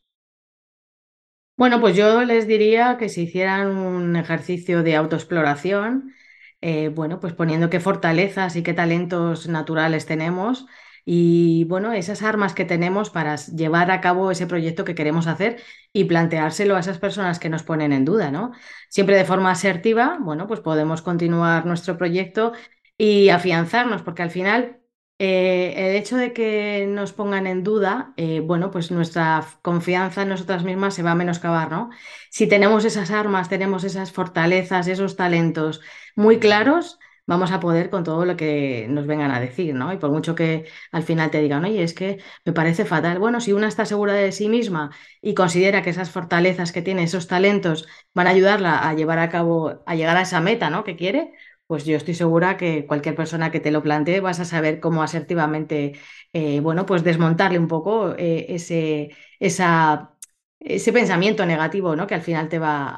Bueno, 1.60 1.78
pues 1.78 1.94
yo 1.94 2.22
les 2.24 2.46
diría 2.46 2.96
que 2.96 3.10
si 3.10 3.24
hicieran 3.24 3.76
un 3.76 4.16
ejercicio 4.16 4.82
de 4.82 4.96
autoexploración, 4.96 6.14
eh, 6.62 6.88
bueno, 6.88 7.20
pues 7.20 7.34
poniendo 7.34 7.68
qué 7.68 7.80
fortalezas 7.80 8.56
y 8.56 8.62
qué 8.62 8.72
talentos 8.72 9.46
naturales 9.46 10.06
tenemos 10.06 10.64
y 11.04 11.64
bueno, 11.64 11.92
esas 11.92 12.22
armas 12.22 12.54
que 12.54 12.64
tenemos 12.64 13.10
para 13.10 13.36
llevar 13.36 13.90
a 13.90 14.00
cabo 14.00 14.30
ese 14.30 14.46
proyecto 14.46 14.86
que 14.86 14.94
queremos 14.94 15.26
hacer 15.26 15.60
y 15.92 16.04
planteárselo 16.04 16.76
a 16.76 16.80
esas 16.80 16.96
personas 16.98 17.38
que 17.38 17.50
nos 17.50 17.62
ponen 17.62 17.92
en 17.92 18.06
duda, 18.06 18.30
¿no? 18.30 18.52
Siempre 18.88 19.16
de 19.16 19.26
forma 19.26 19.50
asertiva, 19.50 20.16
bueno, 20.18 20.46
pues 20.46 20.61
podemos 20.61 21.02
continuar 21.02 21.66
nuestro 21.66 21.99
proyecto 21.99 22.52
y 22.96 23.28
afianzarnos, 23.28 24.00
porque 24.02 24.23
al 24.23 24.30
final 24.30 24.79
eh, 25.22 25.74
el 25.76 25.96
hecho 25.96 26.16
de 26.16 26.32
que 26.32 26.86
nos 26.88 27.12
pongan 27.12 27.46
en 27.46 27.62
duda, 27.62 28.14
eh, 28.16 28.40
bueno, 28.40 28.70
pues 28.70 28.90
nuestra 28.90 29.44
confianza 29.60 30.22
en 30.22 30.30
nosotras 30.30 30.64
mismas 30.64 30.94
se 30.94 31.02
va 31.02 31.10
a 31.10 31.14
menoscabar, 31.14 31.70
¿no? 31.70 31.90
Si 32.30 32.46
tenemos 32.46 32.86
esas 32.86 33.10
armas, 33.10 33.50
tenemos 33.50 33.84
esas 33.84 34.12
fortalezas, 34.12 34.88
esos 34.88 35.16
talentos 35.16 35.82
muy 36.16 36.38
claros, 36.38 36.98
vamos 37.26 37.52
a 37.52 37.60
poder 37.60 37.90
con 37.90 38.02
todo 38.02 38.24
lo 38.24 38.34
que 38.36 38.86
nos 38.88 39.06
vengan 39.06 39.30
a 39.30 39.40
decir, 39.40 39.74
¿no? 39.74 39.92
Y 39.92 39.98
por 39.98 40.10
mucho 40.10 40.34
que 40.34 40.66
al 40.90 41.02
final 41.02 41.30
te 41.30 41.42
digan, 41.42 41.64
oye, 41.66 41.82
es 41.82 41.92
que 41.92 42.22
me 42.46 42.54
parece 42.54 42.86
fatal. 42.86 43.18
Bueno, 43.18 43.40
si 43.42 43.52
una 43.52 43.68
está 43.68 43.84
segura 43.84 44.14
de 44.14 44.32
sí 44.32 44.48
misma 44.48 44.90
y 45.20 45.34
considera 45.34 45.82
que 45.82 45.90
esas 45.90 46.10
fortalezas 46.10 46.72
que 46.72 46.80
tiene, 46.82 47.02
esos 47.02 47.28
talentos, 47.28 47.86
van 48.14 48.26
a 48.26 48.30
ayudarla 48.30 48.88
a 48.88 48.94
llevar 48.94 49.18
a 49.18 49.28
cabo, 49.28 49.82
a 49.86 49.94
llegar 49.94 50.16
a 50.16 50.22
esa 50.22 50.40
meta, 50.40 50.70
¿no? 50.70 50.82
Que 50.82 50.96
quiere, 50.96 51.32
pues 51.70 51.84
yo 51.84 51.96
estoy 51.96 52.14
segura 52.14 52.56
que 52.56 52.84
cualquier 52.84 53.14
persona 53.14 53.52
que 53.52 53.60
te 53.60 53.70
lo 53.70 53.80
plantee 53.80 54.18
vas 54.20 54.40
a 54.40 54.44
saber 54.44 54.80
cómo 54.80 55.04
asertivamente, 55.04 55.92
eh, 56.32 56.58
bueno, 56.58 56.84
pues 56.84 57.04
desmontarle 57.04 57.60
un 57.60 57.68
poco 57.68 58.12
eh, 58.18 58.46
ese, 58.48 59.10
ese 59.38 60.92
pensamiento 60.92 61.46
negativo, 61.46 61.94
¿no? 61.94 62.08
Que 62.08 62.16
al 62.16 62.22
final 62.22 62.48
te 62.48 62.58
va 62.58 62.92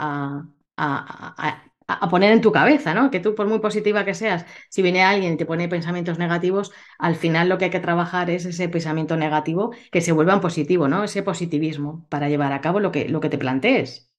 a, 0.76 2.08
poner 2.10 2.32
en 2.32 2.40
tu 2.40 2.50
cabeza, 2.52 2.94
¿no? 2.94 3.10
Que 3.10 3.20
tú, 3.20 3.34
por 3.34 3.46
muy 3.46 3.58
positiva 3.60 4.04
que 4.06 4.14
seas, 4.14 4.46
si 4.70 4.80
viene 4.82 5.02
alguien 5.02 5.34
y 5.34 5.36
te 5.36 5.46
pone 5.46 5.68
pensamientos 5.68 6.18
negativos, 6.18 6.72
al 6.98 7.16
final 7.16 7.48
lo 7.50 7.58
que 7.58 7.66
hay 7.66 7.70
que 7.70 7.80
trabajar 7.80 8.30
es 8.30 8.46
ese 8.46 8.68
pensamiento 8.70 9.16
negativo 9.18 9.74
que 9.90 10.00
se 10.00 10.12
vuelva 10.12 10.40
positivo, 10.40 10.88
¿no? 10.88 11.04
Ese 11.04 11.22
positivismo 11.22 12.06
para 12.08 12.28
llevar 12.30 12.52
a 12.54 12.62
cabo 12.62 12.80
lo 12.80 12.90
que, 12.92 13.08
lo 13.08 13.20
que 13.20 13.28
te 13.28 13.38
plantees. 13.38 14.11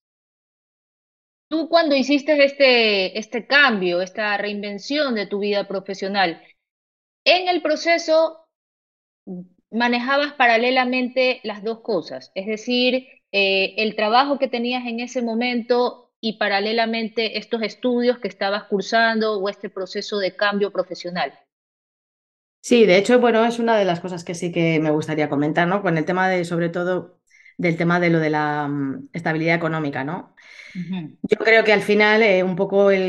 Tú 1.54 1.70
cuando 1.70 1.96
hiciste 1.96 2.44
este, 2.44 3.20
este 3.20 3.46
cambio, 3.46 4.02
esta 4.02 4.36
reinvención 4.38 5.14
de 5.14 5.28
tu 5.28 5.38
vida 5.38 5.68
profesional, 5.68 6.42
en 7.24 7.48
el 7.48 7.62
proceso 7.62 8.48
manejabas 9.70 10.34
paralelamente 10.34 11.42
las 11.44 11.64
dos 11.64 11.82
cosas, 11.82 12.32
es 12.34 12.48
decir, 12.48 13.08
eh, 13.32 13.76
el 13.78 13.96
trabajo 13.96 14.40
que 14.40 14.48
tenías 14.48 14.88
en 14.88 15.00
ese 15.00 15.22
momento 15.22 16.12
y 16.20 16.40
paralelamente 16.40 17.38
estos 17.38 17.62
estudios 17.62 18.18
que 18.18 18.30
estabas 18.30 18.64
cursando 18.64 19.40
o 19.40 19.48
este 19.48 19.70
proceso 19.70 20.18
de 20.18 20.36
cambio 20.36 20.72
profesional. 20.72 21.38
Sí, 22.62 22.88
de 22.88 22.98
hecho, 22.98 23.20
bueno, 23.20 23.46
es 23.46 23.60
una 23.60 23.78
de 23.78 23.86
las 23.86 24.00
cosas 24.00 24.24
que 24.24 24.34
sí 24.34 24.52
que 24.52 24.80
me 24.80 24.90
gustaría 24.90 25.30
comentar, 25.30 25.68
¿no? 25.68 25.84
Con 25.84 26.00
el 26.00 26.06
tema 26.06 26.30
de, 26.30 26.46
sobre 26.46 26.70
todo, 26.70 27.20
del 27.58 27.78
tema 27.78 28.00
de 28.00 28.10
lo 28.10 28.20
de 28.20 28.30
la 28.30 28.68
mm, 28.68 29.10
estabilidad 29.14 29.56
económica, 29.56 30.04
¿no? 30.04 30.36
Yo 31.22 31.38
creo 31.38 31.64
que 31.64 31.74
al 31.74 31.82
final 31.82 32.22
eh, 32.24 32.44
un 32.44 32.56
poco 32.56 32.92
el, 32.92 33.02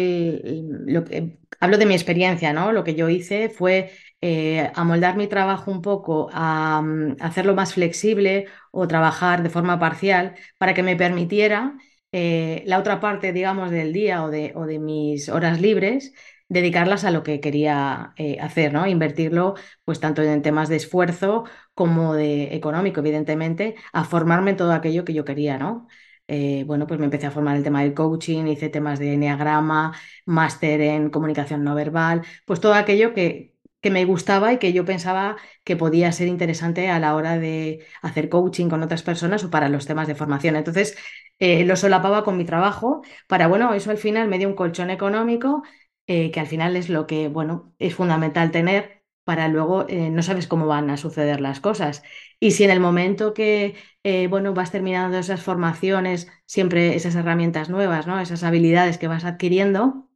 el- 0.45 0.85
lo 0.95 1.05
que, 1.05 1.39
hablo 1.61 1.79
de 1.79 1.87
mi 1.87 1.95
experiencia, 1.95 2.53
¿no? 2.53 2.73
Lo 2.73 2.85
que 2.85 2.95
yo 2.95 3.09
hice 3.09 3.49
fue 3.51 3.93
eh, 4.21 4.71
amoldar 4.75 5.17
mi 5.17 5.27
trabajo 5.27 5.71
un 5.71 5.83
poco 5.83 6.29
a, 6.33 6.81
mm, 6.83 7.17
hacerlo 7.21 7.55
más 7.55 7.75
flexible 7.75 8.47
o 8.71 8.87
trabajar 8.89 9.43
de 9.43 9.51
forma 9.51 9.79
parcial 9.79 10.35
para 10.59 10.75
que 10.75 10.83
me 10.83 10.97
permitiera 10.97 11.77
eh, 12.13 12.63
la 12.67 12.79
otra 12.79 13.01
parte, 13.01 13.33
digamos, 13.33 13.71
del 13.71 13.93
día 13.93 14.23
o 14.25 14.31
de, 14.31 14.53
o 14.55 14.67
de 14.67 14.79
mis 14.79 15.29
horas 15.29 15.61
libres, 15.61 16.15
dedicarlas 16.55 17.05
a 17.05 17.11
lo 17.11 17.23
que 17.23 17.41
quería 17.41 18.15
eh, 18.17 18.39
hacer, 18.41 18.73
¿no? 18.73 18.87
Invertirlo, 18.87 19.55
pues 19.85 20.01
tanto 20.01 20.23
en 20.23 20.41
temas 20.43 20.69
de 20.71 20.77
esfuerzo 20.77 21.45
como 21.75 22.15
de 22.15 22.55
económico, 22.57 23.01
evidentemente, 23.01 23.75
a 23.93 24.05
formarme 24.05 24.53
en 24.53 24.57
todo 24.57 24.73
aquello 24.73 25.05
que 25.05 25.15
yo 25.15 25.25
quería, 25.27 25.59
¿no? 25.59 25.87
eh, 26.29 26.65
bueno, 26.67 26.87
pues 26.87 26.99
me 26.99 27.05
empecé 27.07 27.27
a 27.27 27.31
formar 27.31 27.57
el 27.57 27.63
tema 27.65 27.83
del 27.83 27.95
coaching, 27.95 28.47
hice 28.47 28.69
temas 28.71 28.99
de 28.99 29.15
enneagrama, 29.15 29.95
máster 30.27 30.81
en 30.81 31.11
comunicación 31.11 31.65
no 31.65 31.75
verbal, 31.75 32.23
pues 32.47 32.61
todo 32.61 32.75
aquello 32.75 33.13
que, 33.15 33.55
que 33.83 33.91
me 33.91 34.05
gustaba 34.07 34.53
y 34.53 34.59
que 34.59 34.73
yo 34.73 34.85
pensaba 34.87 35.37
que 35.65 35.77
podía 35.77 36.13
ser 36.13 36.29
interesante 36.29 36.89
a 36.89 36.99
la 36.99 37.15
hora 37.15 37.39
de 37.39 37.87
hacer 38.03 38.29
coaching 38.31 38.69
con 38.71 38.83
otras 38.83 39.03
personas 39.03 39.45
o 39.45 39.51
para 39.51 39.69
los 39.69 39.87
temas 39.87 40.09
de 40.09 40.15
formación. 40.15 40.57
Entonces, 40.57 40.97
eh, 41.39 41.65
lo 41.65 41.77
solapaba 41.77 42.25
con 42.25 42.37
mi 42.39 42.45
trabajo 42.45 43.03
para, 43.29 43.47
bueno, 43.49 43.75
eso 43.75 43.91
al 43.91 43.99
final 43.99 44.29
me 44.29 44.39
dio 44.39 44.49
un 44.49 44.55
colchón 44.55 44.91
económico, 44.91 45.63
eh, 46.07 46.31
que 46.31 46.41
al 46.41 46.47
final 46.47 46.77
es 46.77 46.89
lo 46.89 47.07
que, 47.07 47.29
bueno, 47.29 47.75
es 47.79 47.95
fundamental 47.95 48.51
tener 48.51 49.03
para 49.25 49.49
luego, 49.49 49.87
eh, 49.89 50.11
no 50.11 50.23
sabes 50.23 50.47
cómo 50.47 50.67
van 50.67 50.91
a 50.91 50.97
suceder 50.99 51.41
las 51.41 51.61
cosas. 51.61 52.03
Y 52.41 52.51
si 52.53 52.65
en 52.65 52.71
el 52.71 52.81
momento 52.81 53.33
que 53.35 53.75
eh, 54.03 54.27
bueno, 54.29 54.53
vas 54.53 54.71
terminando 54.71 55.19
esas 55.19 55.43
formaciones, 55.43 56.29
siempre 56.47 56.95
esas 56.95 57.15
herramientas 57.15 57.71
nuevas, 57.71 58.07
¿no? 58.07 58.21
Esas 58.21 58.43
habilidades 58.45 58.99
que 58.99 59.09
vas 59.09 59.25
adquiriendo. 59.25 60.11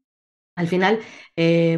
Al 0.57 0.67
final, 0.69 1.01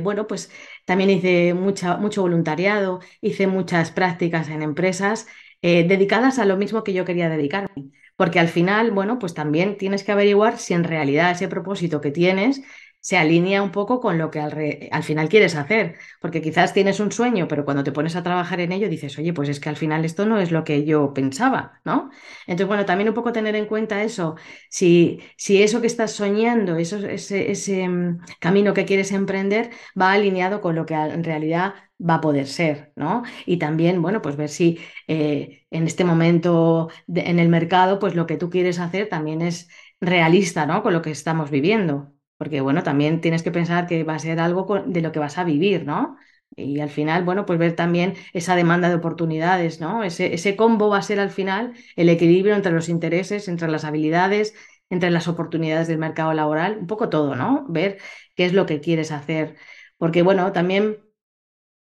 bueno, 0.03 0.27
pues 0.27 0.51
también 0.87 1.11
hice 1.11 1.53
mucha, 1.55 1.97
mucho 1.99 2.23
voluntariado, 2.23 3.01
hice 3.21 3.47
muchas 3.47 3.91
prácticas 3.93 4.49
en 4.49 4.63
empresas 4.63 5.27
dedicadas 5.63 6.39
a 6.39 6.47
lo 6.47 6.57
mismo 6.57 6.83
que 6.85 6.95
yo 6.95 7.05
quería 7.05 7.29
dedicarme. 7.29 7.91
Porque 8.17 8.41
al 8.41 8.49
final, 8.49 8.91
bueno, 8.91 9.19
pues 9.19 9.35
también 9.35 9.77
tienes 9.77 10.03
que 10.05 10.13
averiguar 10.13 10.59
si 10.59 10.75
en 10.75 10.85
realidad 10.85 11.31
ese 11.33 11.49
propósito 11.49 12.01
que 12.01 12.11
tienes 12.11 12.63
se 13.01 13.17
alinea 13.17 13.63
un 13.63 13.71
poco 13.73 14.01
con 14.01 14.19
lo 14.19 14.31
que 14.31 14.41
al, 14.41 14.55
al 14.91 15.03
final 15.03 15.29
quieres 15.29 15.57
hacer. 15.57 15.97
Porque 16.21 16.43
quizás 16.43 16.73
tienes 16.75 17.01
un 17.01 17.13
sueño, 17.13 17.49
pero 17.49 17.65
cuando 17.65 17.85
te 17.85 17.93
pones 17.93 18.17
a 18.17 18.23
trabajar 18.23 18.61
en 18.61 18.73
ello 18.73 18.89
dices, 18.89 19.19
oye, 19.19 19.33
pues 19.33 19.49
es 19.49 19.61
que 19.61 19.69
al 19.69 19.77
final 19.77 20.05
esto 20.05 20.27
no 20.27 20.39
es 20.39 20.51
lo 20.53 20.65
que 20.65 20.85
yo 20.85 21.13
pensaba, 21.15 21.81
¿no? 21.85 22.11
Entonces, 22.47 22.67
bueno, 22.69 22.85
también 22.87 23.09
un 23.09 23.15
poco 23.15 23.33
tener 23.33 23.57
en 23.57 23.67
cuenta 23.67 24.03
eso, 24.03 24.37
si, 24.69 25.21
si 25.37 25.63
eso 25.63 25.81
que 25.81 25.87
estás 25.87 26.13
soñando, 26.13 26.77
eso, 26.77 26.97
ese, 26.99 27.51
ese 27.51 27.89
mm, 27.89 28.21
camino 28.41 28.75
que 28.75 28.85
quieres 28.85 29.13
emprender 29.13 29.71
va 30.01 30.13
alineado 30.13 30.61
con 30.61 30.75
lo 30.75 30.87
que 30.87 30.95
en 30.95 31.25
realidad 31.25 31.75
va 32.01 32.15
a 32.17 32.21
poder 32.21 32.47
ser, 32.47 32.93
¿no? 32.97 33.23
Y 33.47 33.59
también, 33.59 34.01
bueno, 34.03 34.23
pues 34.23 34.37
ver 34.37 34.49
si 34.49 34.79
eh, 35.07 35.67
en 35.71 35.87
este 35.87 36.05
momento 36.05 36.89
en 37.15 37.39
el 37.39 37.49
mercado, 37.49 37.99
pues 37.99 38.15
lo 38.15 38.27
que 38.27 38.37
tú 38.37 38.51
quieres 38.51 38.79
hacer 38.79 39.09
también 39.09 39.43
es 39.43 39.69
realista, 40.01 40.67
¿no? 40.67 40.83
Con 40.83 40.93
lo 40.95 41.03
que 41.03 41.11
estamos 41.11 41.51
viviendo. 41.51 42.13
Porque, 42.41 42.63
bueno, 42.63 42.83
también 42.85 43.23
tienes 43.23 43.45
que 43.45 43.53
pensar 43.53 43.87
que 43.89 44.05
va 44.05 44.17
a 44.17 44.21
ser 44.21 44.41
algo 44.41 44.67
con- 44.67 44.93
de 44.95 45.03
lo 45.03 45.13
que 45.13 45.21
vas 45.21 45.39
a 45.39 45.45
vivir, 45.45 45.87
¿no? 45.87 46.19
Y 46.57 46.81
al 46.81 46.91
final, 46.91 47.25
bueno, 47.25 47.47
pues 47.47 47.59
ver 47.61 47.77
también 47.77 48.15
esa 48.33 48.57
demanda 48.57 48.89
de 48.91 48.97
oportunidades, 48.97 49.81
¿no? 49.81 50.05
Ese, 50.05 50.35
ese 50.35 50.57
combo 50.57 50.89
va 50.91 50.99
a 50.99 51.03
ser 51.03 51.21
al 51.21 51.31
final 51.31 51.75
el 51.97 52.09
equilibrio 52.11 52.57
entre 52.57 52.73
los 52.73 52.89
intereses, 52.91 53.49
entre 53.49 53.69
las 53.69 53.85
habilidades, 53.85 54.55
entre 54.91 55.11
las 55.13 55.29
oportunidades 55.29 55.89
del 55.89 55.99
mercado 55.99 56.33
laboral, 56.35 56.79
un 56.81 56.89
poco 56.89 57.11
todo, 57.11 57.37
¿no? 57.37 57.67
Ver 57.71 57.99
qué 58.37 58.47
es 58.47 58.53
lo 58.55 58.67
que 58.67 58.81
quieres 58.81 59.13
hacer. 59.13 59.57
Porque, 59.99 60.23
bueno, 60.23 60.53
también 60.53 60.99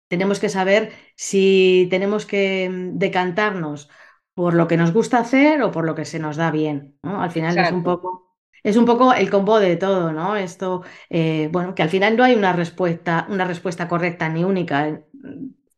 tenemos 0.08 0.40
que 0.40 0.48
saber 0.48 0.92
si 1.16 1.86
tenemos 1.90 2.26
que 2.26 2.68
mm, 2.70 2.98
decantarnos 2.98 3.90
por 4.34 4.54
lo 4.54 4.68
que 4.68 4.76
nos 4.76 4.92
gusta 4.92 5.18
hacer 5.20 5.62
o 5.62 5.70
por 5.72 5.84
lo 5.86 5.94
que 5.94 6.04
se 6.04 6.18
nos 6.18 6.36
da 6.36 6.50
bien, 6.50 6.98
¿no? 7.02 7.22
Al 7.22 7.30
final 7.30 7.58
es 7.60 7.70
un 7.72 7.82
poco, 7.82 8.31
es 8.62 8.76
un 8.76 8.84
poco 8.86 9.12
el 9.14 9.30
combo 9.30 9.58
de 9.58 9.76
todo, 9.76 10.12
¿no? 10.12 10.36
Esto, 10.36 10.82
eh, 11.10 11.48
bueno, 11.52 11.74
que 11.74 11.82
al 11.82 11.90
final 11.90 12.16
no 12.16 12.24
hay 12.24 12.34
una 12.34 12.52
respuesta, 12.52 13.26
una 13.28 13.44
respuesta 13.44 13.88
correcta 13.88 14.28
ni 14.28 14.44
única. 14.44 15.02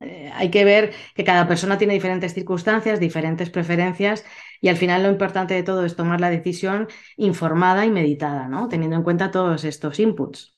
Eh, 0.01 0.31
hay 0.35 0.51
que 0.51 0.65
ver 0.65 0.93
que 1.15 1.25
cada 1.25 1.49
persona 1.49 1.79
tiene 1.79 1.95
diferentes 1.95 2.35
circunstancias, 2.35 3.01
diferentes 3.01 3.51
preferencias 3.51 4.25
y 4.61 4.69
al 4.69 4.77
final 4.77 5.03
lo 5.03 5.11
importante 5.11 5.55
de 5.55 5.63
todo 5.63 5.85
es 5.85 5.97
tomar 5.97 6.21
la 6.21 6.31
decisión 6.31 6.89
informada 7.17 7.85
y 7.87 7.91
meditada, 7.91 8.49
¿no? 8.49 8.69
Teniendo 8.69 8.97
en 8.97 9.03
cuenta 9.03 9.31
todos 9.31 9.65
estos 9.65 9.99
inputs. 10.01 10.57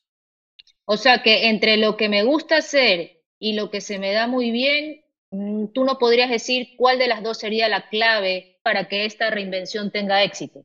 O 0.84 0.96
sea 0.96 1.22
que 1.22 1.48
entre 1.48 1.76
lo 1.76 1.96
que 1.96 2.08
me 2.08 2.24
gusta 2.24 2.56
hacer 2.58 3.22
y 3.38 3.54
lo 3.54 3.70
que 3.70 3.80
se 3.80 3.98
me 3.98 4.12
da 4.12 4.26
muy 4.26 4.50
bien, 4.50 5.04
mm, 5.30 5.66
tú 5.74 5.84
no 5.84 5.98
podrías 5.98 6.30
decir 6.30 6.68
cuál 6.76 6.98
de 6.98 7.08
las 7.08 7.22
dos 7.22 7.38
sería 7.38 7.68
la 7.68 7.88
clave 7.88 8.58
para 8.62 8.88
que 8.88 9.04
esta 9.04 9.30
reinvención 9.30 9.90
tenga 9.92 10.22
éxito. 10.22 10.64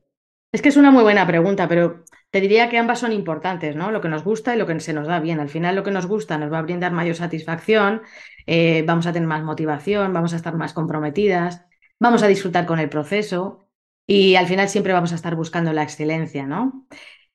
Es 0.52 0.60
que 0.60 0.68
es 0.68 0.76
una 0.76 0.90
muy 0.90 1.02
buena 1.02 1.26
pregunta, 1.26 1.66
pero 1.66 2.04
te 2.30 2.40
diría 2.40 2.68
que 2.68 2.78
ambas 2.78 2.98
son 3.00 3.12
importantes, 3.12 3.74
¿no? 3.74 3.90
Lo 3.90 4.02
que 4.02 4.08
nos 4.08 4.22
gusta 4.22 4.54
y 4.54 4.58
lo 4.58 4.66
que 4.66 4.78
se 4.80 4.92
nos 4.92 5.06
da 5.06 5.18
bien. 5.18 5.40
Al 5.40 5.48
final, 5.48 5.74
lo 5.74 5.82
que 5.82 5.90
nos 5.90 6.06
gusta 6.06 6.36
nos 6.36 6.52
va 6.52 6.58
a 6.58 6.62
brindar 6.62 6.92
mayor 6.92 7.14
satisfacción, 7.14 8.02
eh, 8.46 8.84
vamos 8.86 9.06
a 9.06 9.12
tener 9.14 9.28
más 9.28 9.42
motivación, 9.42 10.12
vamos 10.12 10.34
a 10.34 10.36
estar 10.36 10.54
más 10.54 10.74
comprometidas, 10.74 11.64
vamos 11.98 12.22
a 12.22 12.28
disfrutar 12.28 12.66
con 12.66 12.78
el 12.80 12.90
proceso 12.90 13.66
y 14.06 14.34
al 14.34 14.46
final 14.46 14.68
siempre 14.68 14.92
vamos 14.92 15.12
a 15.12 15.14
estar 15.14 15.34
buscando 15.36 15.72
la 15.72 15.82
excelencia, 15.84 16.46
¿no? 16.46 16.86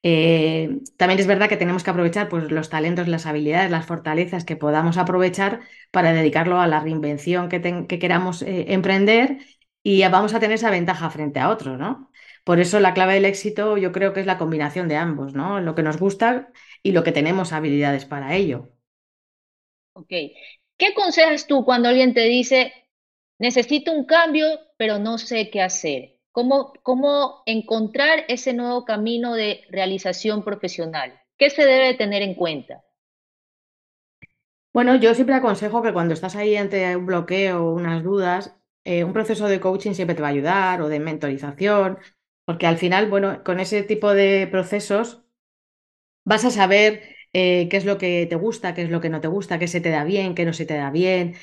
Eh, 0.04 0.80
también 0.96 1.20
es 1.20 1.28
verdad 1.28 1.50
que 1.50 1.58
tenemos 1.58 1.84
que 1.84 1.90
aprovechar 1.90 2.30
pues, 2.30 2.52
los 2.52 2.70
talentos, 2.70 3.08
las 3.08 3.26
habilidades, 3.26 3.72
las 3.72 3.86
fortalezas 3.88 4.46
que 4.46 4.56
podamos 4.56 4.98
aprovechar 4.98 5.62
para 5.92 6.14
dedicarlo 6.14 6.60
a 6.62 6.68
la 6.68 6.80
reinvención 6.82 7.50
que, 7.50 7.88
queramos 8.00 8.44
eh, 8.44 8.74
emprender 8.74 9.40
y 9.82 10.02
vamos 10.08 10.34
a 10.34 10.40
tener 10.40 10.56
esa 10.56 10.70
ventaja 10.70 11.10
frente 11.10 11.40
a 11.40 11.50
otros, 11.50 11.80
¿no? 11.80 12.07
Por 12.48 12.62
eso 12.62 12.80
la 12.80 12.94
clave 12.94 13.16
del 13.16 13.26
éxito 13.26 13.76
yo 13.78 13.92
creo 13.92 14.14
que 14.14 14.22
es 14.22 14.26
la 14.26 14.38
combinación 14.38 14.88
de 14.88 14.96
ambos, 14.96 15.34
¿no? 15.34 15.60
Lo 15.60 15.76
que 15.76 15.84
nos 15.84 16.00
gusta 16.00 16.50
y 16.82 16.94
lo 16.94 17.04
que 17.04 17.12
tenemos 17.12 17.52
habilidades 17.52 18.06
para 18.06 18.36
ello. 18.36 18.70
Ok. 19.92 20.08
¿Qué 20.78 20.88
aconsejas 20.94 21.46
tú 21.46 21.66
cuando 21.66 21.90
alguien 21.90 22.14
te 22.14 22.22
dice, 22.22 22.72
necesito 23.38 23.92
un 23.92 24.06
cambio, 24.06 24.48
pero 24.78 24.98
no 24.98 25.18
sé 25.18 25.50
qué 25.50 25.62
hacer? 25.62 26.20
¿Cómo, 26.32 26.72
cómo 26.84 27.44
encontrar 27.46 28.24
ese 28.30 28.54
nuevo 28.54 28.86
camino 28.86 29.34
de 29.34 29.66
realización 29.70 30.42
profesional? 30.46 31.20
¿Qué 31.38 31.50
se 31.50 31.66
debe 31.66 31.96
tener 31.96 32.22
en 32.22 32.36
cuenta? 32.36 32.82
Bueno, 34.72 34.96
yo 34.96 35.14
siempre 35.16 35.36
aconsejo 35.36 35.82
que 35.82 35.92
cuando 35.92 36.14
estás 36.14 36.38
ahí 36.38 36.56
ante 36.56 36.96
un 36.96 37.08
bloqueo 37.08 37.66
o 37.66 37.74
unas 37.74 38.04
dudas, 38.04 38.56
eh, 38.86 39.04
un 39.04 39.12
proceso 39.12 39.50
de 39.50 39.60
coaching 39.60 39.94
siempre 39.94 40.16
te 40.16 40.22
va 40.22 40.30
a 40.30 40.32
ayudar 40.32 40.82
o 40.82 40.88
de 40.88 41.00
mentorización, 41.02 41.98
porque 42.48 42.68
al 42.68 42.80
final, 42.80 43.10
bueno, 43.12 43.44
con 43.46 43.62
ese 43.62 43.84
tipo 43.84 44.14
de 44.16 44.48
procesos 44.52 45.24
vas 46.24 46.46
a 46.46 46.52
saber 46.52 47.16
eh, 47.34 47.68
qué 47.70 47.78
es 47.78 47.86
lo 47.86 47.98
que 47.98 48.26
te 48.30 48.36
gusta, 48.36 48.74
qué 48.74 48.84
es 48.84 48.90
lo 48.90 49.02
que 49.02 49.10
no 49.10 49.22
te 49.22 49.28
gusta, 49.28 49.60
qué 49.60 49.68
se 49.68 49.82
te 49.82 49.90
da 49.90 50.04
bien, 50.04 50.36
qué 50.36 50.46
no 50.46 50.54
se 50.54 50.66
te 50.66 50.76
da 50.76 50.92
bien, 50.92 51.36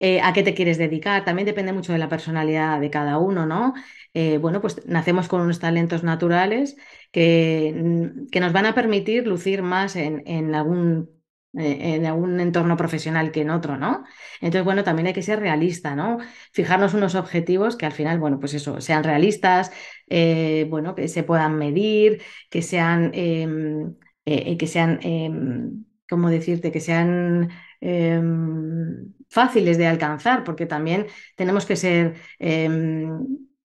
eh, 0.00 0.20
a 0.22 0.32
qué 0.32 0.42
te 0.42 0.54
quieres 0.54 0.78
dedicar. 0.78 1.24
También 1.24 1.46
depende 1.46 1.72
mucho 1.72 1.92
de 1.92 1.98
la 1.98 2.08
personalidad 2.08 2.80
de 2.80 2.90
cada 2.90 3.18
uno, 3.18 3.46
¿no? 3.46 3.74
Eh, 4.14 4.38
bueno, 4.38 4.60
pues 4.60 4.86
nacemos 4.86 5.28
con 5.28 5.42
unos 5.42 5.58
talentos 5.60 6.02
naturales 6.04 6.76
que, 7.12 7.74
mm, 7.76 8.28
que 8.30 8.40
nos 8.40 8.52
van 8.52 8.66
a 8.66 8.74
permitir 8.74 9.26
lucir 9.26 9.62
más 9.62 9.96
en, 9.96 10.22
en 10.26 10.54
algún, 10.54 11.10
en 11.54 12.04
algún 12.06 12.38
entorno 12.40 12.76
profesional 12.76 13.32
que 13.32 13.40
en 13.40 13.50
otro, 13.50 13.76
¿no? 13.78 14.04
Entonces, 14.40 14.64
bueno, 14.64 14.84
también 14.84 15.06
hay 15.08 15.12
que 15.14 15.22
ser 15.22 15.40
realista, 15.40 15.96
¿no? 15.96 16.18
Fijarnos 16.52 16.94
unos 16.94 17.14
objetivos 17.14 17.76
que 17.76 17.86
al 17.86 17.92
final, 17.92 18.18
bueno, 18.18 18.38
pues 18.38 18.54
eso, 18.54 18.80
sean 18.80 19.02
realistas, 19.02 19.72
eh, 20.08 20.66
bueno, 20.68 20.94
que 20.94 21.08
se 21.08 21.22
puedan 21.22 21.56
medir, 21.56 22.22
que 22.50 22.62
sean, 22.62 23.10
em, 23.14 23.94
eh, 24.26 24.56
que 24.58 24.66
sean, 24.66 25.00
em, 25.02 25.84
¿cómo 26.08 26.28
decirte? 26.30 26.70
Que 26.72 26.80
sean 26.80 27.50
em, 27.80 29.14
fáciles 29.30 29.78
de 29.78 29.86
alcanzar, 29.86 30.42
porque 30.44 30.66
también 30.66 31.06
tenemos 31.36 31.64
que 31.64 31.76
ser, 31.76 32.14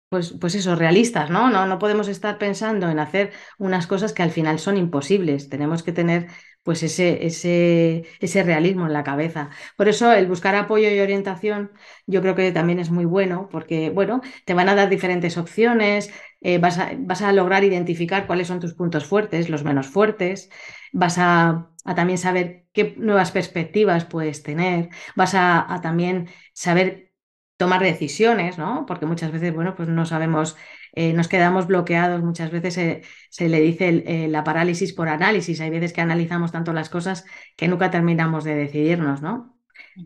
pues, 0.08 0.32
pues 0.40 0.54
eso, 0.54 0.74
realistas, 0.74 1.28
¿no? 1.30 1.50
¿no? 1.50 1.66
No 1.66 1.78
podemos 1.78 2.08
estar 2.08 2.38
pensando 2.38 2.88
en 2.88 2.98
hacer 2.98 3.32
unas 3.58 3.86
cosas 3.86 4.12
que 4.14 4.22
al 4.22 4.30
final 4.30 4.58
son 4.58 4.76
imposibles. 4.78 5.48
Tenemos 5.50 5.82
que 5.82 5.92
tener 5.92 6.28
pues 6.68 6.82
ese, 6.82 7.24
ese, 7.26 8.04
ese 8.20 8.42
realismo 8.42 8.84
en 8.86 8.92
la 8.92 9.02
cabeza. 9.02 9.48
Por 9.74 9.88
eso 9.88 10.12
el 10.12 10.26
buscar 10.26 10.54
apoyo 10.54 10.90
y 10.90 11.00
orientación 11.00 11.72
yo 12.06 12.20
creo 12.20 12.34
que 12.34 12.52
también 12.52 12.78
es 12.78 12.90
muy 12.90 13.06
bueno, 13.06 13.48
porque, 13.50 13.88
bueno, 13.88 14.20
te 14.44 14.52
van 14.52 14.68
a 14.68 14.74
dar 14.74 14.90
diferentes 14.90 15.38
opciones, 15.38 16.10
eh, 16.42 16.58
vas 16.58 16.78
a, 16.78 16.90
vas 16.98 17.22
a 17.22 17.32
lograr 17.32 17.64
identificar 17.64 18.26
cuáles 18.26 18.48
son 18.48 18.60
tus 18.60 18.74
puntos 18.74 19.06
fuertes, 19.06 19.48
los 19.48 19.64
menos 19.64 19.86
fuertes, 19.88 20.50
vas 20.92 21.16
a, 21.18 21.70
también 21.96 22.18
saber 22.18 22.66
qué 22.74 22.94
nuevas 22.98 23.30
perspectivas 23.32 24.04
puedes 24.04 24.42
tener, 24.42 24.90
vas 25.16 25.34
a, 25.34 25.72
a 25.72 25.80
también 25.80 26.28
saber 26.52 27.12
tomar 27.56 27.82
decisiones, 27.82 28.58
¿no? 28.58 28.84
Porque 28.86 29.06
muchas 29.06 29.32
veces, 29.32 29.54
bueno, 29.54 29.74
pues 29.74 29.88
no 29.88 30.04
sabemos, 30.06 30.56
eh, 30.94 31.12
nos 31.12 31.28
quedamos 31.28 31.66
bloqueados, 31.66 32.22
muchas 32.22 32.50
veces 32.50 32.74
se, 32.74 33.02
se 33.30 33.48
le 33.48 33.60
dice 33.60 33.88
el- 33.88 34.04
eh, 34.06 34.28
la 34.28 34.44
parálisis 34.44 34.92
por 34.92 35.08
análisis, 35.08 35.60
hay 35.60 35.70
veces 35.70 35.92
que 35.92 36.00
analizamos 36.00 36.52
tanto 36.52 36.72
las 36.72 36.90
cosas 36.90 37.24
que 37.56 37.68
nunca 37.68 37.90
terminamos 37.90 38.44
de 38.44 38.54
decidirnos, 38.54 39.22
¿no? 39.22 39.54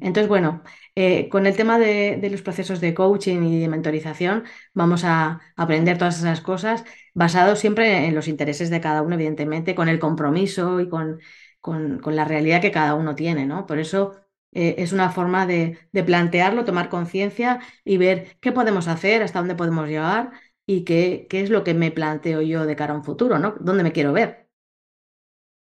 Entonces, 0.00 0.28
bueno, 0.28 0.62
eh, 0.94 1.28
con 1.28 1.46
el 1.46 1.56
tema 1.56 1.78
de, 1.78 2.16
de 2.20 2.30
los 2.30 2.42
procesos 2.42 2.80
de 2.80 2.94
coaching 2.94 3.42
y 3.44 3.60
de 3.60 3.68
mentorización, 3.68 4.44
vamos 4.74 5.04
a 5.04 5.40
aprender 5.56 5.98
todas 5.98 6.18
esas 6.18 6.40
cosas 6.40 6.84
basados 7.14 7.58
siempre 7.58 8.06
en 8.06 8.14
los 8.14 8.28
intereses 8.28 8.70
de 8.70 8.80
cada 8.80 9.02
uno, 9.02 9.14
evidentemente, 9.14 9.74
con 9.74 9.88
el 9.88 9.98
compromiso 9.98 10.80
y 10.80 10.88
con, 10.88 11.20
con, 11.60 11.98
con 12.00 12.16
la 12.16 12.24
realidad 12.24 12.60
que 12.60 12.70
cada 12.72 12.94
uno 12.94 13.14
tiene, 13.14 13.46
¿no? 13.46 13.66
Por 13.66 13.78
eso 13.78 14.16
eh, 14.52 14.74
es 14.78 14.92
una 14.92 15.10
forma 15.10 15.46
de, 15.46 15.78
de 15.92 16.04
plantearlo, 16.04 16.64
tomar 16.64 16.88
conciencia 16.88 17.60
y 17.84 17.96
ver 17.98 18.36
qué 18.40 18.52
podemos 18.52 18.88
hacer, 18.88 19.22
hasta 19.22 19.38
dónde 19.40 19.54
podemos 19.54 19.88
llegar 19.88 20.30
y 20.76 20.84
qué, 20.84 21.26
qué 21.28 21.40
es 21.40 21.50
lo 21.50 21.64
que 21.64 21.74
me 21.74 21.90
planteo 21.90 22.42
yo 22.42 22.66
de 22.66 22.76
cara 22.76 22.94
a 22.94 22.96
un 22.96 23.04
futuro, 23.04 23.38
¿no? 23.38 23.54
¿Dónde 23.60 23.82
me 23.82 23.92
quiero 23.92 24.12
ver? 24.12 24.48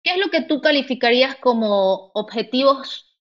¿Qué 0.03 0.11
es 0.11 0.17
lo 0.17 0.29
que 0.29 0.41
tú 0.41 0.61
calificarías 0.61 1.35
como 1.35 2.11
objetivos 2.13 3.17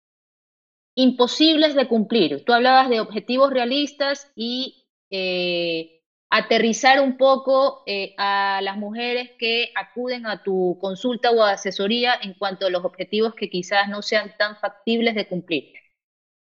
imposibles 0.95 1.75
de 1.75 1.89
cumplir? 1.89 2.45
Tú 2.45 2.53
hablabas 2.53 2.89
de 2.89 3.01
objetivos 3.01 3.53
realistas 3.53 4.31
y 4.37 4.87
eh, 5.11 6.03
aterrizar 6.31 7.01
un 7.01 7.17
poco 7.17 7.83
eh, 7.87 8.15
a 8.19 8.61
las 8.63 8.77
mujeres 8.77 9.31
que 9.39 9.73
acuden 9.75 10.27
a 10.27 10.43
tu 10.43 10.79
consulta 10.81 11.31
o 11.31 11.43
asesoría 11.43 12.15
en 12.23 12.35
cuanto 12.35 12.67
a 12.67 12.71
los 12.71 12.85
objetivos 12.85 13.35
que 13.35 13.51
quizás 13.51 13.89
no 13.89 14.03
sean 14.03 14.35
tan 14.39 14.57
factibles 14.57 15.15
de 15.15 15.27
cumplir. 15.27 15.73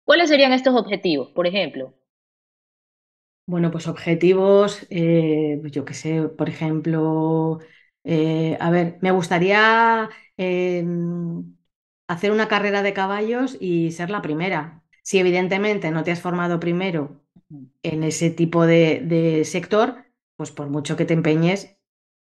¿Cuáles 0.05 0.29
serían 0.29 0.53
estos 0.53 0.75
objetivos, 0.75 1.29
por 1.29 1.47
ejemplo? 1.47 1.93
Bueno, 3.49 3.71
pues 3.71 3.87
objetivos, 3.87 4.85
eh, 4.91 5.57
pues 5.61 5.71
yo 5.71 5.83
qué 5.83 5.95
sé, 5.95 6.21
por 6.29 6.49
ejemplo, 6.49 7.57
eh, 8.03 8.55
a 8.59 8.69
ver, 8.69 8.99
me 9.01 9.09
gustaría 9.11 10.07
eh, 10.37 10.83
hacer 12.07 12.31
una 12.31 12.47
carrera 12.47 12.81
de 12.83 12.93
caballos 12.93 13.57
y 13.59 13.91
ser 13.91 14.09
la 14.09 14.21
primera. 14.21 14.83
Si 15.03 15.19
evidentemente 15.19 15.91
no 15.91 16.03
te 16.03 16.11
has 16.11 16.21
formado 16.21 16.59
primero 16.59 17.23
en 17.83 18.03
ese 18.03 18.29
tipo 18.31 18.65
de, 18.65 19.01
de 19.05 19.45
sector, 19.45 20.05
pues 20.37 20.51
por 20.51 20.69
mucho 20.69 20.97
que 20.97 21.05
te 21.05 21.13
empeñes, 21.15 21.77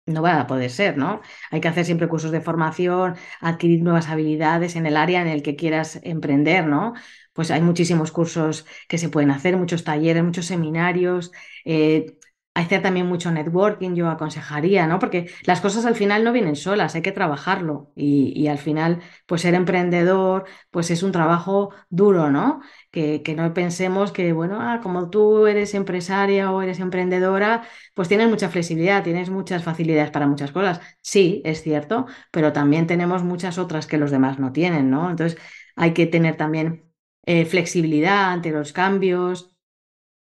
no 0.07 0.23
va 0.23 0.41
a 0.41 0.47
poder 0.49 0.71
ser, 0.71 0.99
¿no? 0.99 1.21
Hay 1.51 1.61
que 1.61 1.69
hacer 1.69 1.85
siempre 1.85 2.09
cursos 2.09 2.33
de 2.33 2.41
formación, 2.41 3.17
adquirir 3.41 3.83
nuevas 3.83 4.09
habilidades 4.09 4.77
en 4.77 4.87
el 4.87 4.97
área 4.97 5.23
en 5.23 5.29
el 5.29 5.43
que 5.43 5.57
quieras 5.57 6.01
emprender, 6.05 6.67
¿no? 6.67 6.95
Pues 7.33 7.51
hay 7.51 7.61
muchísimos 7.63 8.13
cursos 8.13 8.67
que 8.89 8.99
se 8.99 9.09
pueden 9.09 9.31
hacer, 9.31 9.57
muchos 9.57 9.85
talleres, 9.85 10.25
muchos 10.25 10.47
seminarios. 10.47 11.33
eh, 11.65 12.17
hacer 12.55 12.83
también 12.83 13.07
mucho 13.07 13.31
networking, 13.31 13.95
yo 13.95 14.09
aconsejaría, 14.11 14.87
¿no? 14.87 14.99
Porque 14.99 15.31
las 15.45 15.61
cosas 15.61 15.87
al 15.87 15.95
final 15.95 16.25
no 16.25 16.33
vienen 16.33 16.57
solas, 16.57 16.95
hay 16.95 17.03
que 17.03 17.13
trabajarlo. 17.13 17.93
Y, 17.95 18.49
al 18.49 18.59
final, 18.59 19.01
pues 19.27 19.43
ser 19.43 19.55
emprendedor, 19.55 20.45
pues 20.71 20.91
es 20.91 21.03
un 21.03 21.13
trabajo 21.13 21.71
duro, 21.91 22.31
¿no? 22.31 22.61
Que, 22.91 23.23
que 23.23 23.35
no 23.35 23.55
pensemos 23.55 24.11
que, 24.13 24.33
bueno, 24.33 24.59
ah, 24.61 24.81
como 24.83 25.11
tú 25.11 25.47
eres 25.47 25.75
empresaria 25.75 26.51
o 26.51 26.61
eres 26.61 26.81
emprendedora, 26.81 27.63
pues 27.95 28.09
tienes 28.09 28.29
mucha 28.29 28.49
flexibilidad, 28.49 29.05
tienes 29.05 29.31
muchas 29.31 29.63
facilidades 29.63 30.11
para 30.11 30.27
muchas 30.27 30.51
cosas. 30.53 30.81
Sí, 31.01 31.43
es 31.45 31.63
cierto, 31.63 32.07
pero 32.33 32.53
también 32.53 32.87
tenemos 32.87 33.23
muchas 33.23 33.59
otras 33.59 33.87
que 33.87 33.97
los 33.99 34.11
demás 34.11 34.39
no 34.39 34.53
tienen, 34.53 34.91
¿no? 34.91 35.09
Entonces 35.11 35.39
hay 35.77 35.95
que 35.95 36.07
tener 36.07 36.37
también 36.37 36.90
eh, 37.27 37.45
flexibilidad 37.47 38.33
ante 38.33 38.51
los 38.51 38.73
cambios. 38.73 39.55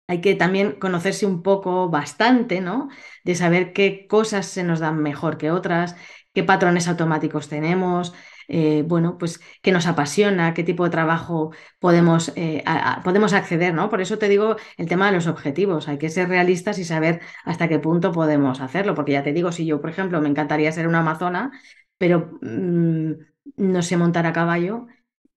Hay 0.08 0.20
que 0.22 0.34
también 0.34 0.72
conocerse 0.78 1.26
un 1.26 1.42
poco 1.42 1.90
bastante, 1.90 2.60
¿no? 2.60 2.88
De 3.24 3.34
saber 3.34 3.72
qué 3.74 4.06
cosas 4.06 4.46
se 4.46 4.64
nos 4.64 4.80
dan 4.80 4.98
mejor 5.02 5.36
que 5.36 5.50
otras, 5.50 5.96
qué 6.32 6.44
patrones 6.44 6.88
automáticos 6.88 7.48
tenemos, 7.48 8.14
eh, 8.48 8.82
bueno, 8.86 9.18
pues 9.18 9.40
qué 9.60 9.70
nos 9.72 9.86
apasiona, 9.86 10.54
qué 10.54 10.64
tipo 10.64 10.84
de 10.84 10.90
trabajo 10.90 11.52
podemos, 11.78 12.32
eh, 12.36 12.64
podemos 13.04 13.34
acceder, 13.34 13.74
¿no? 13.74 13.90
Por 13.90 14.00
eso 14.00 14.18
te 14.18 14.28
digo 14.30 14.56
el 14.78 14.88
tema 14.88 15.06
de 15.08 15.12
los 15.12 15.26
objetivos. 15.26 15.88
Hay 15.88 15.98
que 15.98 16.08
ser 16.08 16.28
realistas 16.28 16.78
y 16.78 16.84
saber 16.84 17.20
hasta 17.44 17.68
qué 17.68 17.78
punto 17.78 18.10
podemos 18.12 18.60
hacerlo, 18.60 18.94
porque 18.94 19.12
ya 19.12 19.22
te 19.22 19.34
digo, 19.34 19.52
si 19.52 19.66
yo, 19.66 19.80
por 19.82 19.90
ejemplo, 19.90 20.20
me 20.22 20.28
encantaría 20.30 20.72
ser 20.72 20.88
una 20.88 21.00
amazona, 21.00 21.50
pero 21.98 22.38
mm, 22.40 23.12
no 23.56 23.82
sé 23.82 23.96
montar 23.98 24.26
a 24.26 24.32
caballo 24.32 24.86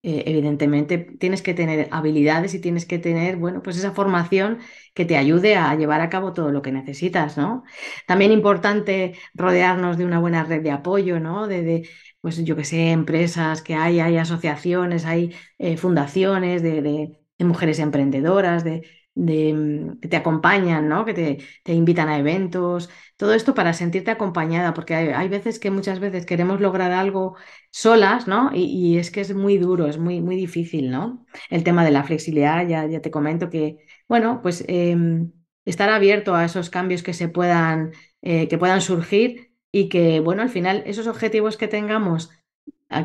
eh, 0.04 0.24
evidentemente 0.26 0.98
tienes 0.98 1.42
que 1.42 1.54
tener 1.54 1.88
habilidades 1.92 2.54
y 2.54 2.60
tienes 2.60 2.86
que 2.86 3.00
tener, 3.00 3.38
bueno, 3.38 3.62
pues 3.62 3.78
esa 3.78 3.92
formación 3.92 4.60
que 4.94 5.06
te 5.06 5.18
ayude 5.18 5.56
a 5.56 5.76
llevar 5.76 6.02
a 6.02 6.10
cabo 6.10 6.34
todo 6.34 6.52
lo 6.52 6.62
que 6.62 6.72
necesitas, 6.72 7.38
¿no? 7.38 7.64
También 8.08 8.32
importante 8.32 9.14
rodearnos 9.34 9.98
de 9.98 10.06
una 10.06 10.20
buena 10.20 10.44
red 10.44 10.62
de 10.64 10.72
apoyo, 10.72 11.20
¿no? 11.20 11.48
De, 11.48 11.88
pues 12.22 12.44
yo 12.44 12.56
que 12.56 12.66
sé, 12.66 12.92
empresas 12.92 13.62
que 13.62 13.76
hay, 13.76 14.00
hay 14.00 14.18
asociaciones, 14.18 15.06
hay 15.06 15.36
eh, 15.58 15.78
fundaciones 15.78 16.62
de, 16.64 16.82
de- 16.82 17.18
de 17.38 17.46
mujeres 17.46 17.80
emprendedoras, 17.80 18.64
de, 18.64 18.84
de, 19.16 19.54
mm, 19.54 20.00
que 20.00 20.08
te 20.08 20.18
acompañan, 20.18 20.88
¿no? 20.90 21.06
Que 21.06 21.14
te, 21.14 21.38
te 21.64 21.74
invitan 21.74 22.10
a 22.10 22.18
eventos, 22.18 22.90
todo 23.18 23.34
esto 23.34 23.54
para 23.54 23.74
sentirte 23.74 24.12
acompañada, 24.12 24.74
porque 24.74 24.96
hay, 24.96 25.08
hay 25.10 25.28
veces 25.30 25.60
que 25.60 25.72
muchas 25.72 26.00
veces 26.00 26.26
queremos 26.26 26.62
lograr 26.62 26.92
algo 26.92 27.36
solas, 27.72 28.28
¿no? 28.28 28.52
Y, 28.54 28.64
y 28.66 28.98
es 28.98 29.12
que 29.12 29.22
es 29.22 29.34
muy 29.36 29.58
duro, 29.58 29.88
es 29.88 29.98
muy, 29.98 30.22
muy 30.22 30.36
difícil, 30.36 30.90
¿no? 30.92 31.26
El 31.50 31.64
tema 31.64 31.84
de 31.86 31.92
la 31.92 32.04
flexibilidad, 32.04 32.68
ya, 32.68 32.86
ya 32.88 33.02
te 33.02 33.12
comento 33.12 33.50
que, 33.50 33.86
bueno, 34.08 34.42
pues 34.42 34.64
em, 34.68 35.32
estar 35.66 35.90
abierto 35.90 36.36
a 36.36 36.46
esos 36.46 36.70
cambios 36.70 37.04
que 37.04 37.14
se 37.14 37.28
puedan, 37.30 37.92
eh, 38.22 38.48
que 38.48 38.58
puedan 38.58 38.82
surgir 38.82 39.54
y 39.72 39.90
que, 39.90 40.20
bueno, 40.20 40.42
al 40.42 40.50
final 40.50 40.84
esos 40.86 41.08
objetivos 41.08 41.58
que 41.58 41.68
tengamos 41.68 42.30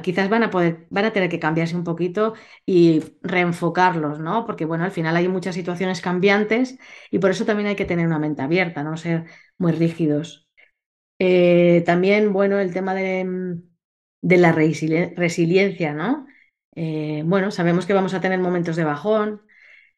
quizás 0.03 0.29
van 0.29 0.43
a 1.07 1.13
tener 1.13 1.29
que 1.31 1.39
cambiarse 1.41 1.77
un 1.77 1.85
poquito 1.85 2.35
y 2.67 3.03
reenfocarlos, 3.23 4.19
¿no? 4.21 4.45
Porque, 4.47 4.65
bueno, 4.65 4.85
al 4.85 4.91
final 4.91 5.17
hay 5.17 5.29
muchas 5.29 5.55
situaciones 5.55 6.01
cambiantes 6.01 6.79
y 7.11 7.19
por 7.21 7.31
eso 7.31 7.45
también 7.45 7.69
hay 7.69 7.77
que 7.77 7.85
tener 7.85 8.07
una 8.07 8.19
mente 8.19 8.43
abierta, 8.43 8.83
no 8.83 8.97
ser 8.97 9.25
muy 9.59 9.73
rígidos. 9.73 10.49
Eh, 11.19 11.83
también, 11.87 12.33
bueno, 12.33 12.59
el 12.61 12.73
tema 12.75 12.95
de, 12.95 13.25
mm, 13.25 13.63
la 14.23 14.55
resili- 14.55 15.15
resiliencia, 15.17 15.95
¿no? 15.95 16.27
Eh, 16.75 17.23
bueno, 17.27 17.51
sabemos 17.51 17.87
que 17.87 17.95
vamos 17.95 18.15
a 18.15 18.21
tener 18.21 18.39
momentos 18.41 18.77
de 18.77 18.85
bajón, 18.85 19.43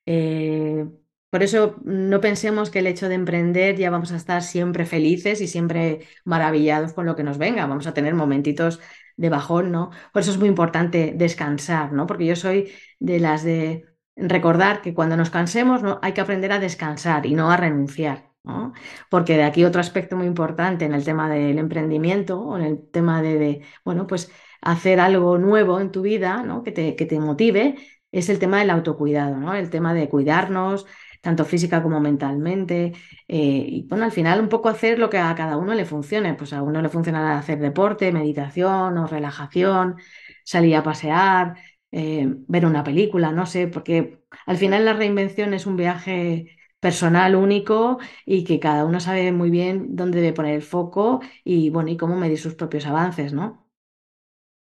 eh, 0.07 0.87
por 1.31 1.43
eso 1.43 1.77
no 1.85 2.21
pensemos 2.21 2.71
que 2.71 2.79
el 2.81 2.87
hecho 2.87 3.09
de 3.09 3.15
emprender 3.17 3.77
ya 3.77 3.91
vamos 3.91 4.13
a 4.13 4.17
estar 4.17 4.43
siempre 4.43 4.87
felices 4.87 5.41
y 5.43 5.47
siempre 5.49 6.01
maravillados 6.25 6.95
con 6.95 7.05
lo 7.07 7.17
que 7.17 7.23
nos 7.25 7.37
venga. 7.39 7.67
Vamos 7.67 7.87
a 7.87 7.95
tener 7.95 8.15
momentitos 8.15 8.81
de 9.19 9.29
bajón, 9.29 9.71
¿no? 9.73 9.91
Por 10.13 10.23
eso 10.23 10.31
es 10.31 10.39
muy 10.39 10.49
importante 10.49 11.13
descansar, 11.17 11.93
¿no? 11.93 12.07
Porque 12.07 12.25
yo 12.25 12.37
soy 12.37 12.73
de 13.01 13.21
las 13.21 13.43
de 13.45 13.85
recordar 14.17 14.81
que 14.81 14.95
cuando 14.95 15.17
nos 15.17 15.31
cansemos, 15.31 15.83
¿no? 15.83 15.99
Hay 16.03 16.13
que 16.15 16.21
aprender 16.23 16.53
a 16.53 16.59
descansar 16.61 17.27
y 17.27 17.35
no 17.35 17.51
a 17.51 17.57
renunciar, 17.57 18.31
¿no? 18.45 18.73
Porque 19.11 19.37
de 19.37 19.45
aquí 19.45 19.65
otro 19.65 19.81
aspecto 19.81 20.17
muy 20.17 20.27
importante 20.27 20.85
en 20.87 20.95
el 20.95 21.05
tema 21.05 21.29
del 21.29 21.59
emprendimiento 21.59 22.41
o 22.41 22.57
en 22.57 22.65
el 22.65 22.91
tema 22.91 23.21
de, 23.23 23.63
bueno, 23.85 24.07
pues 24.07 24.33
hacer 24.63 25.01
algo 25.01 25.39
nuevo 25.39 25.81
en 25.81 25.91
tu 25.93 26.03
vida, 26.03 26.43
¿no? 26.43 26.63
Que 26.63 26.73
te, 26.73 26.97
que 26.97 27.07
te 27.07 27.21
motive 27.21 27.77
es 28.13 28.29
el 28.29 28.39
tema 28.39 28.61
del 28.61 28.71
autocuidado, 28.71 29.37
¿no? 29.37 29.55
El 29.55 29.71
tema 29.71 29.95
de 29.95 30.09
cuidarnos, 30.09 30.87
tanto 31.21 31.45
física 31.45 31.83
como 31.83 32.01
mentalmente. 32.01 32.93
eh, 33.29 33.65
y 33.69 33.83
bueno, 33.89 34.05
al 34.05 34.13
final 34.13 34.41
un 34.41 34.49
poco 34.49 34.69
hacer 34.69 34.99
lo 34.99 35.11
que 35.11 35.19
a 35.19 35.35
cada 35.35 35.57
uno 35.57 35.75
le 35.75 35.85
funcione. 35.85 36.35
Pues 36.35 36.53
a 36.53 36.63
uno 36.63 36.83
le 36.83 36.89
funciona 36.89 37.39
hacer 37.39 37.59
deporte, 37.61 38.13
meditación 38.13 38.99
o 38.99 39.07
relajación, 39.07 39.97
salir 40.45 40.77
a 40.77 40.83
pasear, 40.83 41.57
eh, 41.93 42.27
ver 42.49 42.67
una 42.67 42.85
película, 42.85 43.33
no 43.33 43.47
sé, 43.47 43.69
porque 43.69 44.21
al 44.47 44.57
final 44.57 44.85
la 44.85 44.93
reinvención 44.95 45.55
es 45.55 45.67
un 45.67 45.77
viaje 45.77 46.57
personal 46.81 47.35
único 47.35 47.99
y 48.25 48.45
que 48.45 48.61
cada 48.61 48.85
uno 48.85 49.01
sabe 49.01 49.33
muy 49.33 49.51
bien 49.51 49.97
dónde 49.97 50.21
debe 50.21 50.33
poner 50.35 50.55
el 50.55 50.63
foco 50.63 51.21
y 51.45 51.71
bueno, 51.71 51.91
y 51.91 51.97
cómo 51.97 52.17
medir 52.17 52.39
sus 52.39 52.55
propios 52.55 52.87
avances, 52.87 53.33
¿no? 53.33 53.69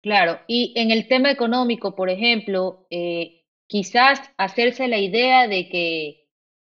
Claro, 0.03 0.41
y 0.47 0.73
en 0.77 0.91
el 0.91 1.09
tema 1.09 1.31
económico, 1.31 1.95
por 1.97 2.09
ejemplo, 2.11 2.87
eh, 2.91 3.45
quizás 3.67 4.21
hacerse 4.37 4.87
la 4.89 4.99
idea 4.99 5.49
de 5.49 5.69
que 5.69 6.18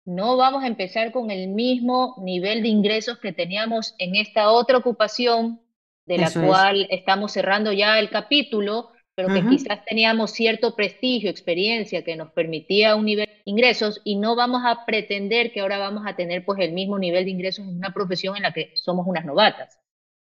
no 0.05 0.37
vamos 0.37 0.65
a 0.65 0.67
empezar 0.67 1.13
con 1.13 1.31
el 1.31 1.49
mismo 1.49 2.17
nivel 2.23 2.63
de 2.63 2.69
ingresos 2.69 3.19
que 3.19 3.33
teníamos 3.33 3.95
en 3.99 4.17
esta 4.17 4.51
otra 4.51 4.79
ocupación, 4.79 5.61
de 6.07 6.19
la 6.19 6.27
Eso 6.27 6.41
es. 6.43 6.49
cual 6.49 6.87
estamos 6.91 7.33
cerrando 7.33 7.73
ya 7.73 7.99
el 7.99 8.11
capítulo, 8.11 8.91
pero 9.15 9.31
que 9.31 9.47
quizás 9.47 9.85
teníamos 9.85 10.33
cierto 10.33 10.75
prestigio, 10.75 11.31
experiencia 11.31 12.03
que 12.03 12.17
nos 12.17 12.33
permitía 12.33 12.97
un 12.97 13.05
nivel 13.05 13.27
de 13.27 13.43
ingresos 13.45 14.01
y 14.05 14.17
no 14.17 14.35
vamos 14.35 14.63
a 14.65 14.85
pretender 14.85 15.53
que 15.53 15.61
ahora 15.61 15.79
vamos 15.79 16.05
a 16.07 16.17
tener 16.17 16.45
pues 16.45 16.59
el 16.61 16.73
mismo 16.73 16.99
nivel 16.99 17.25
de 17.25 17.31
ingresos 17.31 17.65
en 17.67 17.77
una 17.77 17.93
profesión 17.95 18.37
en 18.37 18.43
la 18.43 18.53
que 18.53 18.73
somos 18.77 19.07
unas 19.07 19.25
novatas. 19.25 19.79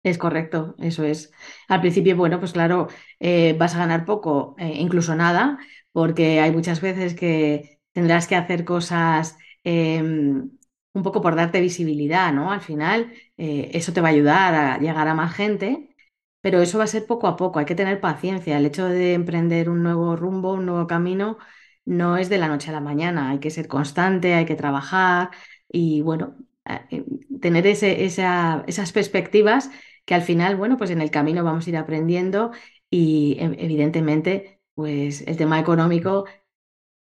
Es 0.04 0.18
correcto, 0.18 0.76
eso 0.80 1.04
es. 1.04 1.32
Al 1.68 1.82
principio, 1.82 2.16
bueno, 2.16 2.40
pues 2.40 2.54
claro, 2.54 2.88
eh, 3.20 3.54
vas 3.58 3.76
a 3.76 3.80
ganar 3.80 4.06
poco, 4.06 4.56
eh, 4.58 4.74
incluso 4.76 5.14
nada, 5.16 5.60
porque 5.92 6.40
hay 6.40 6.52
muchas 6.52 6.80
veces 6.82 7.14
que 7.16 7.80
tendrás 7.92 8.28
que 8.28 8.36
hacer 8.36 8.64
cosas 8.64 9.38
eh, 9.64 10.02
un 10.02 11.04
poco 11.04 11.22
por 11.22 11.36
darte 11.36 11.62
visibilidad, 11.62 12.34
¿no? 12.34 12.52
Al 12.52 12.62
final, 12.62 13.14
eh, 13.38 13.72
eso 13.74 13.94
te 13.94 14.02
va 14.02 14.10
a 14.10 14.12
ayudar 14.12 14.54
a 14.56 14.78
llegar 14.80 15.08
a 15.08 15.14
más 15.14 15.34
gente, 15.36 15.96
pero 16.42 16.62
eso 16.62 16.78
va 16.78 16.86
a 16.86 16.88
ser 16.88 17.06
poco 17.06 17.28
a 17.28 17.36
poco, 17.36 17.60
hay 17.60 17.66
que 17.66 17.76
tener 17.76 18.00
paciencia. 18.02 18.58
El 18.58 18.66
hecho 18.66 18.86
de 18.88 19.14
emprender 19.14 19.70
un 19.70 19.84
nuevo 19.84 20.16
rumbo, 20.16 20.54
un 20.54 20.66
nuevo 20.66 20.88
camino, 20.88 21.38
no 21.86 22.18
es 22.18 22.30
de 22.30 22.38
la 22.38 22.48
noche 22.48 22.70
a 22.70 22.74
la 22.74 22.80
mañana, 22.82 23.30
hay 23.32 23.40
que 23.40 23.50
ser 23.52 23.68
constante, 23.68 24.34
hay 24.34 24.46
que 24.46 24.56
trabajar 24.56 25.32
y, 25.72 26.02
bueno, 26.02 26.38
eh, 26.92 27.06
tener 27.42 27.66
esas 27.68 28.92
perspectivas 28.94 29.70
que 30.06 30.16
al 30.16 30.22
final, 30.24 30.56
bueno, 30.56 30.78
pues 30.78 30.90
en 30.92 31.02
el 31.02 31.12
camino 31.12 31.44
vamos 31.44 31.68
a 31.68 31.70
ir 31.70 31.78
aprendiendo 31.78 32.52
y 32.90 33.38
e- 33.40 33.56
evidentemente, 33.66 34.62
pues 34.74 35.22
el 35.28 35.38
tema 35.38 35.60
económico 35.60 36.26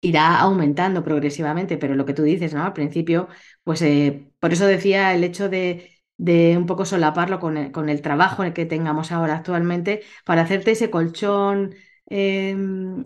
irá 0.02 0.40
aumentando 0.40 1.04
progresivamente, 1.04 1.78
pero 1.78 1.96
lo 1.96 2.06
que 2.06 2.14
tú 2.14 2.24
dices, 2.24 2.54
¿no? 2.54 2.64
Al 2.64 2.74
principio, 2.74 3.28
pues 3.64 3.82
eh, 3.82 4.32
por 4.40 4.54
eso 4.54 4.66
decía 4.68 5.14
el 5.14 5.24
hecho 5.24 5.50
de, 5.50 5.92
de 6.18 6.58
un 6.58 6.66
poco 6.66 6.86
solaparlo 6.86 7.40
con 7.40 7.58
el, 7.58 7.72
con 7.72 7.90
el 7.90 8.02
trabajo 8.02 8.44
que 8.54 8.66
tengamos 8.66 9.12
ahora 9.12 9.36
actualmente 9.38 10.02
para 10.26 10.42
hacerte 10.44 10.72
ese 10.72 10.90
colchón 10.90 11.76
eh, 12.10 12.56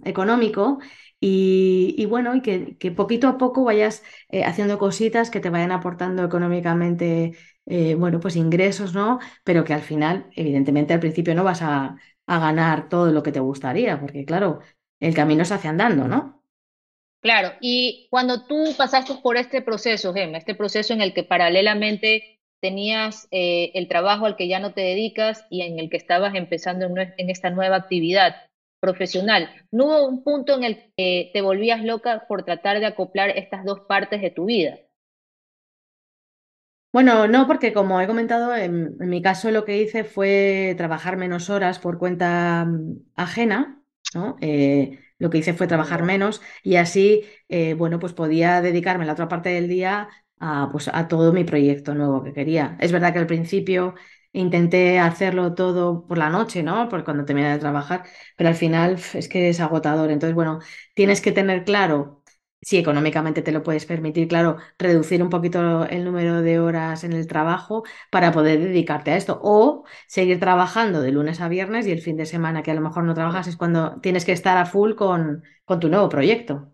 económico 0.05 0.79
y, 1.19 2.05
bueno, 2.09 2.35
y 2.35 2.41
que, 2.41 2.77
que 2.77 2.91
poquito 2.91 3.27
a 3.27 3.37
poco 3.37 3.63
vayas 3.63 4.03
eh, 4.29 4.43
haciendo 4.43 4.77
cositas 4.77 5.29
que 5.31 5.39
te 5.39 5.49
vayan 5.49 5.71
aportando 5.71 6.23
económicamente, 6.23 7.35
eh, 7.65 7.95
bueno, 7.95 8.19
pues 8.19 8.35
ingresos, 8.35 8.93
¿no? 8.93 9.19
Pero 9.43 9.63
que 9.63 9.73
al 9.73 9.81
final, 9.81 10.29
evidentemente, 10.35 10.93
al 10.93 10.99
principio 10.99 11.33
no 11.35 11.43
vas 11.43 11.61
a, 11.63 11.97
a 12.27 12.39
ganar 12.39 12.89
todo 12.89 13.11
lo 13.11 13.23
que 13.23 13.31
te 13.31 13.39
gustaría, 13.39 13.99
porque 13.99 14.25
claro, 14.25 14.59
el 14.99 15.15
camino 15.15 15.45
se 15.45 15.53
hace 15.55 15.67
andando, 15.67 16.07
¿no? 16.07 16.34
Claro, 17.25 17.53
y 17.59 18.07
cuando 18.11 18.45
tú 18.45 18.75
pasaste 18.77 19.15
por 19.15 19.35
este 19.35 19.63
proceso, 19.63 20.13
Gemma, 20.13 20.37
este 20.37 20.53
proceso 20.53 20.93
en 20.93 21.01
el 21.01 21.11
que 21.11 21.23
paralelamente 21.23 22.39
tenías 22.61 23.27
eh, 23.31 23.71
el 23.73 23.87
trabajo 23.87 24.27
al 24.27 24.35
que 24.35 24.47
ya 24.47 24.59
no 24.59 24.75
te 24.75 24.81
dedicas 24.81 25.43
y 25.49 25.63
en 25.63 25.79
el 25.79 25.89
que 25.89 25.97
estabas 25.97 26.35
empezando 26.35 26.85
en, 26.85 27.29
esta 27.31 27.49
nueva 27.49 27.77
actividad 27.77 28.35
profesional, 28.79 29.49
¿no 29.71 29.85
hubo 29.85 30.07
un 30.07 30.23
punto 30.23 30.55
en 30.55 30.65
el 30.65 30.93
que 30.95 31.31
te 31.33 31.41
volvías 31.41 31.83
loca 31.83 32.25
por 32.27 32.45
tratar 32.45 32.79
de 32.79 32.85
acoplar 32.85 33.31
estas 33.31 33.65
dos 33.65 33.79
partes 33.87 34.21
de 34.21 34.29
tu 34.29 34.45
vida? 34.45 34.77
Bueno, 36.93 37.27
no, 37.27 37.47
porque 37.47 37.73
como 37.73 37.99
he 38.01 38.05
comentado, 38.05 38.55
en, 38.55 38.97
en 38.99 39.09
mi 39.09 39.23
caso 39.23 39.49
lo 39.49 39.65
que 39.65 39.81
hice 39.81 40.03
fue 40.03 40.75
trabajar 40.77 41.17
menos 41.17 41.49
horas 41.49 41.79
por 41.79 41.97
cuenta 41.97 42.65
mm, 42.65 42.99
ajena, 43.15 43.81
¿no? 44.13 44.37
Eh, 44.41 44.99
lo 45.19 45.29
que 45.29 45.37
hice 45.39 45.53
fue 45.53 45.67
trabajar 45.67 46.03
menos 46.03 46.41
y 46.63 46.75
así, 46.77 47.23
eh, 47.49 47.73
bueno, 47.75 47.99
pues 47.99 48.13
podía 48.13 48.61
dedicarme 48.61 49.05
la 49.05 49.13
otra 49.13 49.27
parte 49.27 49.49
del 49.49 49.67
día 49.67 50.09
a, 50.39 50.69
pues, 50.71 50.89
a 50.93 51.07
todo 51.07 51.31
mi 51.33 51.43
proyecto 51.43 51.93
nuevo 51.95 52.23
que 52.23 52.33
quería. 52.33 52.77
Es 52.81 52.91
verdad 52.91 53.13
que 53.13 53.19
al 53.19 53.27
principio 53.27 53.95
intenté 54.33 54.99
hacerlo 54.99 55.55
todo 55.55 56.05
por 56.07 56.17
la 56.17 56.29
noche, 56.29 56.61
¿no? 56.63 56.89
Por 56.89 57.03
cuando 57.05 57.23
terminé 57.25 57.51
de 57.51 57.59
trabajar, 57.59 58.03
pero 58.35 58.49
al 58.49 58.55
final 58.55 58.97
es 59.13 59.29
que 59.29 59.49
es 59.49 59.59
agotador. 59.61 60.11
Entonces, 60.11 60.35
bueno, 60.35 60.59
tienes 60.93 61.21
que 61.21 61.31
tener 61.31 61.63
claro 61.63 62.21
si 62.65 62.77
económicamente 62.77 63.43
te 63.43 63.51
lo 63.51 63.61
puedes 63.63 63.85
permitir, 63.85 64.27
claro, 64.27 64.57
reducir 64.79 65.21
un 65.21 65.29
poquito 65.29 65.85
el 65.85 66.03
número 66.03 66.41
de 66.41 66.59
horas 66.59 67.03
en 67.03 67.13
el 67.13 67.27
trabajo 67.27 67.83
para 68.11 68.31
poder 68.31 68.59
dedicarte 68.59 69.11
a 69.11 69.17
esto. 69.17 69.39
O 69.43 69.85
seguir 70.07 70.39
trabajando 70.39 71.01
de 71.01 71.11
lunes 71.11 71.41
a 71.41 71.47
viernes 71.47 71.85
y 71.85 71.91
el 71.91 72.01
fin 72.01 72.17
de 72.17 72.25
semana 72.25 72.63
que 72.63 72.71
a 72.71 72.73
lo 72.73 72.81
mejor 72.81 73.03
no 73.03 73.13
trabajas 73.13 73.47
es 73.47 73.55
cuando 73.57 73.99
tienes 74.01 74.25
que 74.25 74.31
estar 74.31 74.57
a 74.57 74.65
full 74.65 74.95
con, 74.95 75.43
con 75.63 75.79
tu 75.79 75.89
nuevo 75.89 76.09
proyecto. 76.09 76.71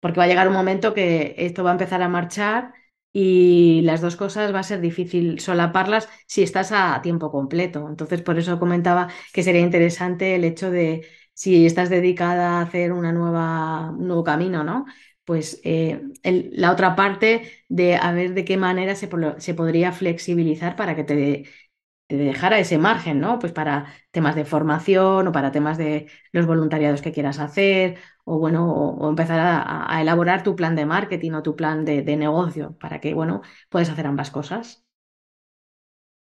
Porque 0.00 0.18
va 0.18 0.24
a 0.24 0.26
llegar 0.28 0.48
un 0.48 0.54
momento 0.54 0.94
que 0.94 1.34
esto 1.38 1.64
va 1.64 1.70
a 1.70 1.72
empezar 1.74 2.02
a 2.02 2.08
marchar 2.08 2.72
y 3.12 3.82
las 3.82 4.00
dos 4.00 4.16
cosas 4.16 4.54
va 4.54 4.60
a 4.60 4.62
ser 4.62 4.80
difícil 4.80 5.38
solaparlas 5.40 6.08
si 6.26 6.42
estás 6.42 6.72
a 6.72 7.00
tiempo 7.02 7.30
completo. 7.30 7.86
Entonces, 7.88 8.22
por 8.22 8.38
eso 8.38 8.58
comentaba 8.58 9.08
que 9.32 9.42
sería 9.42 9.60
interesante 9.60 10.34
el 10.34 10.44
hecho 10.44 10.70
de 10.70 11.06
si 11.34 11.66
estás 11.66 11.90
dedicada 11.90 12.58
a 12.58 12.62
hacer 12.62 12.92
una 12.92 13.12
nueva, 13.12 13.90
un 13.90 14.06
nuevo 14.08 14.24
camino, 14.24 14.64
¿no? 14.64 14.86
Pues 15.24 15.60
eh, 15.64 16.02
la 16.24 16.72
otra 16.72 16.96
parte 16.96 17.42
de 17.68 17.96
a 17.96 18.12
ver 18.12 18.34
de 18.34 18.44
qué 18.44 18.56
manera 18.56 18.94
se, 18.96 19.08
se 19.38 19.54
podría 19.54 19.92
flexibilizar 19.92 20.74
para 20.74 20.96
que 20.96 21.04
te, 21.04 21.44
te 22.08 22.16
dejara 22.16 22.58
ese 22.58 22.78
margen, 22.78 23.20
¿no? 23.20 23.38
Pues 23.38 23.52
para 23.52 23.86
temas 24.10 24.36
de 24.36 24.44
formación 24.44 25.28
o 25.28 25.32
para 25.32 25.52
temas 25.52 25.78
de 25.78 26.08
los 26.32 26.46
voluntariados 26.46 27.02
que 27.02 27.12
quieras 27.12 27.38
hacer, 27.38 27.98
o 28.24 28.38
bueno, 28.38 28.70
o, 28.72 29.08
empezar 29.08 29.40
a, 29.40 30.00
elaborar 30.02 30.42
tu 30.42 30.56
plan 30.56 30.76
de 30.76 30.86
marketing 30.86 31.32
o 31.32 31.42
tu 31.42 31.56
plan 31.56 31.84
de, 31.84 32.02
de 32.02 32.16
negocio 32.16 32.76
para 32.78 33.00
que, 33.00 33.14
bueno, 33.14 33.42
puedas 33.70 33.90
hacer 33.90 34.06
ambas 34.06 34.30
cosas. 34.30 34.84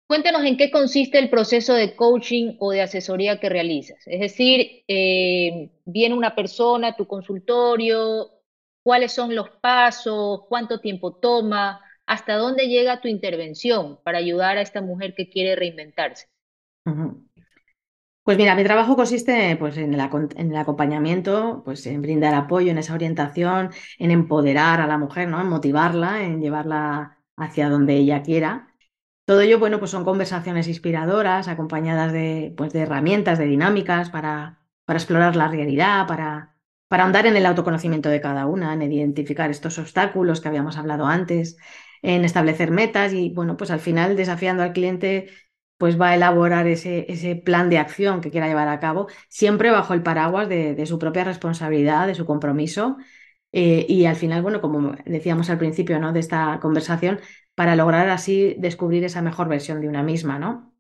Cuéntanos 0.08 0.44
en 0.44 0.58
qué 0.58 0.72
consiste 0.72 1.20
el 1.20 1.30
proceso 1.30 1.76
de 1.76 1.96
coaching 1.96 2.56
o 2.60 2.72
de 2.72 2.82
asesoría 2.82 3.40
que 3.40 3.48
realizas. 3.48 4.00
Es 4.08 4.20
decir, 4.20 4.84
eh, 4.88 5.70
viene 5.86 6.16
una 6.16 6.34
persona 6.36 6.90
a 6.90 6.96
tu 6.96 7.06
consultorio, 7.06 8.39
cuáles 8.84 9.12
son 9.12 9.36
los 9.36 9.50
pasos, 9.50 10.42
cuánto 10.48 10.80
tiempo 10.80 11.16
toma, 11.16 11.82
hasta 12.06 12.36
dónde 12.36 12.68
llega 12.68 13.02
tu 13.02 13.08
intervención 13.08 14.00
para 14.04 14.18
ayudar 14.18 14.58
a 14.58 14.62
esta 14.62 14.82
mujer 14.82 15.14
que 15.16 15.30
quiere 15.30 15.56
reinventarse. 15.56 16.28
Pues 18.24 18.38
mira, 18.38 18.56
mi 18.56 18.64
trabajo 18.64 18.96
consiste 18.96 19.56
pues, 19.58 19.78
en 19.78 19.94
el, 19.94 20.56
acompañamiento, 20.56 21.62
pues, 21.66 21.86
en 21.86 22.02
brindar 22.02 22.34
apoyo, 22.34 22.72
en 22.72 22.78
esa 22.78 22.94
orientación, 22.94 23.72
en 23.98 24.12
empoderar 24.12 24.82
a 24.82 24.88
la 24.88 24.98
mujer, 24.98 25.28
¿no? 25.28 25.40
En 25.42 25.50
motivarla, 25.50 26.24
en 26.24 26.42
llevarla 26.42 27.20
hacia 27.38 27.70
donde 27.70 27.96
ella 27.96 28.22
quiera. 28.24 28.76
Todo 29.26 29.42
ello, 29.42 29.60
bueno, 29.60 29.80
pues 29.80 29.92
son 29.92 30.04
conversaciones 30.06 30.68
inspiradoras, 30.68 31.48
acompañadas 31.48 32.12
de, 32.12 32.54
pues, 32.58 32.74
de 32.74 32.82
herramientas, 32.82 33.38
de 33.40 33.46
dinámicas 33.46 34.10
para 34.10 34.62
explorar 34.88 35.36
la 35.36 35.48
realidad, 35.48 36.08
para, 36.08 36.59
para 36.90 37.04
ahondar 37.04 37.28
en 37.28 37.38
el 37.38 37.46
autoconocimiento 37.46 38.10
de 38.10 38.20
cada 38.20 38.48
una, 38.48 38.74
en 38.74 38.82
identificar 38.92 39.50
estos 39.52 39.80
obstáculos 39.80 40.42
que 40.42 40.50
habíamos 40.50 40.78
hablado 40.78 41.06
antes, 41.06 41.58
en 42.02 42.26
establecer 42.26 42.72
metas 42.72 43.14
y, 43.14 43.30
bueno, 43.30 43.58
pues 43.58 43.72
al 43.72 43.80
final 43.80 44.18
desafiando 44.18 44.64
al 44.64 44.74
cliente, 44.74 45.30
pues 45.78 46.02
va 46.02 46.10
a 46.10 46.16
elaborar 46.16 46.68
ese, 46.68 47.42
plan 47.46 47.70
de 47.70 47.78
acción 47.78 48.22
que 48.22 48.32
quiera 48.32 48.48
llevar 48.48 48.68
a 48.68 48.80
cabo, 48.80 49.08
siempre 49.30 49.72
bajo 49.72 49.94
el 49.94 50.04
paraguas 50.04 50.50
de, 50.50 50.76
de 50.76 50.86
su 50.86 51.00
propia 51.00 51.24
responsabilidad, 51.24 52.08
de 52.08 52.16
su 52.16 52.26
compromiso. 52.26 52.98
eh, 53.52 53.86
y 53.90 54.06
al 54.06 54.16
final, 54.16 54.42
bueno, 54.42 54.62
como 54.62 54.96
decíamos 55.06 55.50
al 55.50 55.58
principio, 55.58 56.00
¿no? 56.00 56.14
de 56.14 56.20
esta 56.20 56.60
conversación, 56.62 57.20
para 57.56 57.76
lograr 57.76 58.10
así 58.10 58.56
descubrir 58.60 59.04
esa 59.04 59.22
mejor 59.22 59.48
versión 59.48 59.82
de 59.82 59.88
una 59.90 60.04
misma, 60.04 60.40
¿no? 60.40 60.74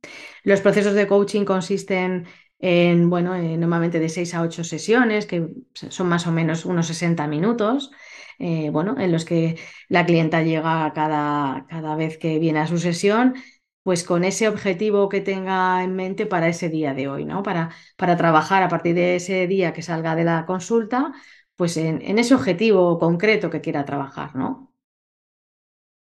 Los 0.43 0.62
procesos 0.62 0.93
de 0.93 1.08
coaching 1.08 1.45
consisten 1.45 2.26
en, 2.60 3.10
bueno, 3.10 3.36
eh, 3.36 3.58
normalmente 3.58 4.00
de 4.00 4.10
6 4.10 4.34
a 4.36 4.41
8 4.41 4.63
sesiones, 4.63 5.26
que 5.26 5.48
son 5.74 6.08
más 6.10 6.28
o 6.28 6.32
menos 6.32 6.65
unos 6.65 6.88
60 6.88 7.28
minutos, 7.28 7.91
eh, 8.39 8.69
bueno, 8.72 8.95
en 9.00 9.12
los 9.12 9.26
que 9.26 9.58
la 9.89 10.06
clienta 10.06 10.43
llega 10.43 10.91
cada, 10.93 11.65
cada 11.69 11.95
vez 11.95 12.17
que 12.17 12.39
viene 12.39 12.60
a 12.60 12.67
su 12.67 12.78
sesión, 12.78 13.36
pues 13.84 14.04
con 14.04 14.24
ese 14.24 14.48
objetivo 14.48 15.10
que 15.10 15.22
tenga 15.22 15.84
en 15.84 15.95
mente 15.95 16.26
para 16.26 16.48
ese 16.50 16.69
día 16.69 16.93
de 16.93 17.08
hoy, 17.08 17.26
¿no? 17.26 17.43
Para, 17.43 17.72
para 17.98 18.17
trabajar 18.17 18.62
a 18.63 18.69
partir 18.69 18.95
de 18.95 19.15
ese 19.15 19.48
día 19.48 19.74
que 19.74 19.82
salga 19.82 20.15
de 20.15 20.24
la 20.26 20.45
consulta, 20.45 21.13
pues 21.56 21.78
en, 21.78 22.02
en 22.02 22.19
ese 22.19 22.36
objetivo 22.36 23.00
concreto 23.00 23.50
que 23.50 23.62
quiera 23.62 23.86
trabajar, 23.86 24.36
¿no? 24.36 24.74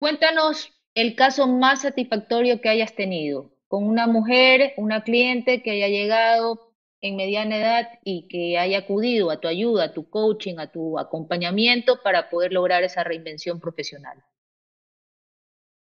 Cuéntanos 0.00 0.72
el 0.94 1.14
caso 1.14 1.46
más 1.46 1.82
satisfactorio 1.82 2.60
que 2.60 2.68
hayas 2.68 2.96
tenido 2.96 3.52
con 3.68 3.84
una 3.84 4.06
mujer, 4.06 4.74
una 4.76 5.02
cliente 5.04 5.62
que 5.62 5.70
haya 5.72 5.88
llegado 5.88 6.72
en 7.00 7.16
mediana 7.16 7.58
edad 7.58 7.88
y 8.04 8.28
que 8.28 8.58
haya 8.58 8.78
acudido 8.78 9.30
a 9.30 9.40
tu 9.40 9.48
ayuda, 9.48 9.84
a 9.84 9.92
tu 9.94 10.10
coaching, 10.10 10.56
a 10.58 10.72
tu 10.72 10.98
acompañamiento 10.98 12.02
para 12.02 12.28
poder 12.30 12.52
lograr 12.52 12.82
esa 12.84 13.04
reinvención 13.04 13.60
profesional. 13.60 14.22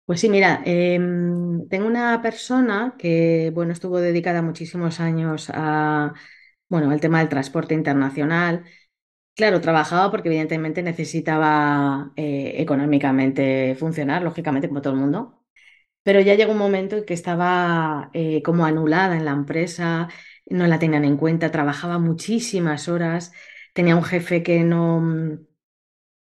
Pues 0.04 0.20
sí, 0.20 0.28
mira, 0.28 0.62
em, 0.64 1.66
tengo 1.68 1.86
una 1.88 2.22
persona 2.22 2.94
que, 2.96 3.50
bueno, 3.52 3.72
estuvo 3.72 3.98
dedicada 4.00 4.40
muchísimos 4.40 5.00
años 5.00 5.50
a, 5.52 6.14
bueno, 6.68 6.90
al 6.92 7.00
tema 7.00 7.18
del 7.20 7.28
transporte 7.28 7.74
internacional. 7.74 8.64
Claro, 9.34 9.60
trabajaba 9.60 10.10
porque 10.10 10.28
evidentemente 10.28 10.82
necesitaba 10.82 12.12
eh, 12.16 12.54
económicamente 12.58 13.76
funcionar, 13.78 14.22
lógicamente, 14.22 14.68
como 14.68 14.82
todo 14.82 14.94
el 14.94 15.00
mundo. 15.00 15.45
Pero 16.06 16.20
ya 16.22 16.34
llegó 16.36 16.52
un 16.54 16.58
momento 16.58 16.96
en 16.98 17.04
que 17.06 17.14
estaba 17.14 18.10
eh, 18.14 18.42
como 18.44 18.64
anulada 18.66 19.16
en 19.16 19.26
la 19.26 19.32
empresa, 19.32 20.08
no 20.46 20.66
la 20.68 20.78
tenían 20.80 21.04
en 21.04 21.18
cuenta, 21.18 21.50
trabajaba 21.52 21.98
muchísimas 21.98 22.88
horas, 22.88 23.32
tenía 23.74 23.96
un 23.96 24.04
jefe 24.04 24.42
que 24.44 24.60
no, 24.64 25.00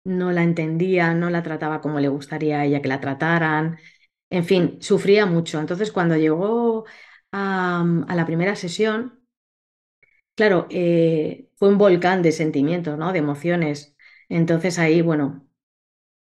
no 0.04 0.32
la 0.32 0.44
entendía, 0.44 1.14
no 1.14 1.30
la 1.30 1.44
trataba 1.44 1.82
como 1.82 2.00
le 2.00 2.10
gustaría 2.10 2.60
a 2.62 2.66
ella 2.66 2.82
que 2.82 2.90
la 2.90 3.00
trataran, 3.02 3.80
en 4.30 4.46
fin, 4.46 4.78
sufría 4.82 5.26
mucho. 5.26 5.60
Entonces, 5.60 5.92
cuando 5.92 6.18
llegó 6.18 6.86
a, 7.32 7.82
a 8.08 8.16
la 8.16 8.26
primera 8.26 8.56
sesión, 8.56 9.22
claro, 10.36 10.68
eh, 10.70 11.50
fue 11.56 11.70
un 11.70 11.78
volcán 11.78 12.22
de 12.22 12.32
sentimientos, 12.32 12.98
¿no? 12.98 13.12
De 13.14 13.20
emociones. 13.20 13.96
Entonces 14.30 14.80
ahí, 14.80 15.02
bueno, 15.02 15.48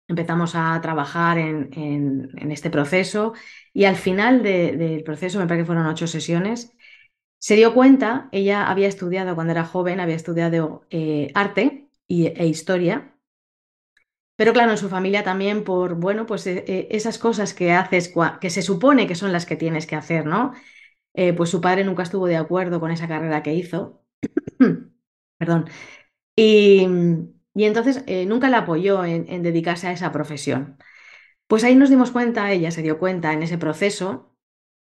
empezamos 0.08 0.54
a 0.54 0.80
trabajar 0.82 1.38
en, 1.38 1.70
en- 1.74 2.50
este 2.52 2.70
proceso 2.70 3.34
y 3.72 3.84
al 3.86 3.96
final 3.96 4.42
de- 4.42 4.76
del 4.76 5.02
proceso, 5.04 5.38
me 5.38 5.46
parece 5.46 5.62
que 5.62 5.66
fueron 5.66 5.86
ocho 5.86 6.06
sesiones, 6.06 6.72
se 7.38 7.56
dio 7.56 7.74
cuenta, 7.74 8.28
ella 8.32 8.68
había 8.70 8.88
estudiado 8.88 9.34
cuando 9.34 9.52
era 9.52 9.64
joven, 9.66 10.00
había 10.00 10.16
estudiado 10.16 10.86
eh, 10.90 11.30
arte 11.34 11.88
y- 12.08 12.26
e 12.28 12.46
historia. 12.46 13.14
Pero 14.36 14.52
claro, 14.52 14.72
en 14.72 14.78
su 14.78 14.88
familia 14.88 15.22
también 15.22 15.62
por, 15.64 15.94
bueno, 15.94 16.26
pues 16.26 16.46
eh, 16.46 16.64
eh, 16.66 16.88
esas 16.90 17.18
cosas 17.18 17.54
que 17.54 17.72
haces, 17.72 18.12
que 18.40 18.50
se 18.50 18.62
supone 18.62 19.06
que 19.06 19.14
son 19.14 19.32
las 19.32 19.46
que 19.46 19.56
tienes 19.56 19.86
que 19.86 19.96
hacer, 19.96 20.26
¿no? 20.26 20.52
Pues 21.36 21.50
su 21.50 21.60
padre 21.60 21.84
nunca 21.84 22.02
estuvo 22.04 22.26
de 22.26 22.36
acuerdo 22.36 22.80
con 22.80 22.90
esa 22.92 23.08
carrera 23.08 23.42
que 23.42 23.54
hizo. 23.54 24.02
Perdón. 25.38 25.66
Y, 26.36 26.86
y 27.54 27.64
entonces 27.64 28.04
eh, 28.06 28.26
nunca 28.26 28.50
la 28.50 28.58
apoyó 28.58 29.04
en, 29.04 29.42
dedicarse 29.42 29.88
a 29.88 29.92
esa 29.92 30.12
profesión. 30.12 30.78
Pues 31.48 31.64
ahí 31.64 31.76
nos 31.76 31.90
dimos 31.90 32.10
cuenta, 32.12 32.52
ella 32.52 32.70
se 32.70 32.82
dio 32.82 32.98
cuenta 32.98 33.32
en 33.32 33.42
ese 33.42 33.58
proceso, 33.58 34.36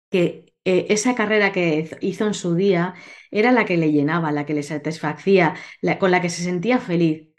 que 0.10 0.54
eh, 0.66 0.88
esa 0.90 1.16
carrera 1.16 1.52
que 1.52 1.98
hizo 2.02 2.28
en 2.28 2.34
su 2.34 2.56
día 2.56 2.96
era 3.32 3.52
la 3.52 3.66
que 3.66 3.78
le 3.78 3.92
llenaba, 3.92 4.32
la 4.32 4.46
que 4.46 4.54
le 4.54 4.64
satisfacía, 4.64 5.56
la- 5.82 6.00
con 6.00 6.12
la 6.12 6.22
que 6.22 6.30
se 6.30 6.44
sentía 6.44 6.80
feliz. 6.80 7.30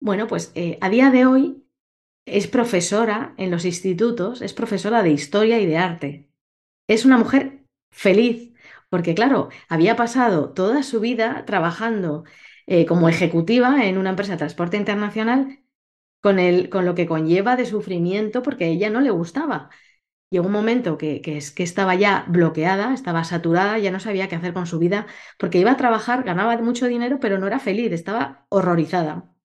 Bueno, 0.00 0.26
pues 0.28 0.52
eh, 0.54 0.78
a 0.80 0.90
día 0.90 1.10
de 1.10 1.26
hoy 1.26 1.64
es 2.26 2.46
profesora 2.48 3.34
en 3.38 3.50
los 3.50 3.64
institutos, 3.64 4.42
es 4.42 4.52
profesora 4.54 5.02
de 5.02 5.10
historia 5.10 5.60
y 5.60 5.66
de 5.66 5.78
arte. 5.78 6.30
Es 6.88 7.04
una 7.04 7.18
mujer 7.18 7.64
feliz, 7.90 8.52
porque 8.90 9.14
claro, 9.14 9.50
había 9.68 9.96
pasado 9.96 10.52
toda 10.54 10.82
su 10.82 11.00
vida 11.00 11.44
trabajando 11.46 12.24
eh, 12.66 12.86
como 12.86 13.08
ejecutiva 13.08 13.84
en 13.86 13.98
una 13.98 14.10
empresa 14.10 14.32
de 14.32 14.38
transporte 14.38 14.76
internacional 14.76 15.60
con 16.22 16.38
el, 16.38 16.70
con 16.70 16.84
lo 16.86 16.94
que 16.94 17.06
conlleva 17.06 17.56
de 17.56 17.66
sufrimiento 17.66 18.42
porque 18.42 18.64
a 18.64 18.68
ella 18.68 18.90
no 18.90 19.00
le 19.00 19.10
gustaba. 19.10 19.70
Llegó 20.30 20.46
un 20.46 20.52
momento 20.52 20.98
que, 20.98 21.20
que, 21.22 21.36
es, 21.38 21.52
que 21.52 21.62
estaba 21.62 21.94
ya 21.94 22.26
bloqueada, 22.28 22.94
estaba 22.94 23.24
saturada, 23.24 23.78
ya 23.78 23.90
no 23.92 24.00
sabía 24.00 24.28
qué 24.28 24.36
hacer 24.36 24.54
con 24.54 24.66
su 24.66 24.78
vida, 24.80 25.06
porque 25.38 25.58
iba 25.58 25.72
a 25.72 25.76
trabajar, 25.76 26.24
ganaba 26.24 26.56
mucho 26.58 26.86
dinero, 26.86 27.20
pero 27.20 27.38
no 27.38 27.46
era 27.46 27.60
feliz, 27.60 27.92
estaba 27.92 28.46
horrorizada 28.50 29.36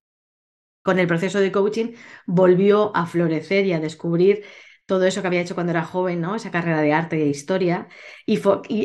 con 0.84 1.00
el 1.00 1.08
proceso 1.08 1.40
de 1.40 1.52
coaching 1.52 1.94
volvió 2.26 2.96
a 2.96 3.06
florecer 3.06 3.66
y 3.66 3.74
a 3.74 3.80
descubrir 3.80 4.44
todo 4.91 5.06
eso 5.06 5.21
que 5.21 5.27
había 5.27 5.41
hecho 5.41 5.56
cuando 5.56 5.71
era 5.71 5.84
joven, 5.86 6.21
¿no? 6.21 6.36
Esa 6.36 6.51
carrera 6.51 6.82
de 6.82 6.93
arte 6.93 7.15
e 7.23 7.27
historia, 7.27 7.88
y, 8.25 8.39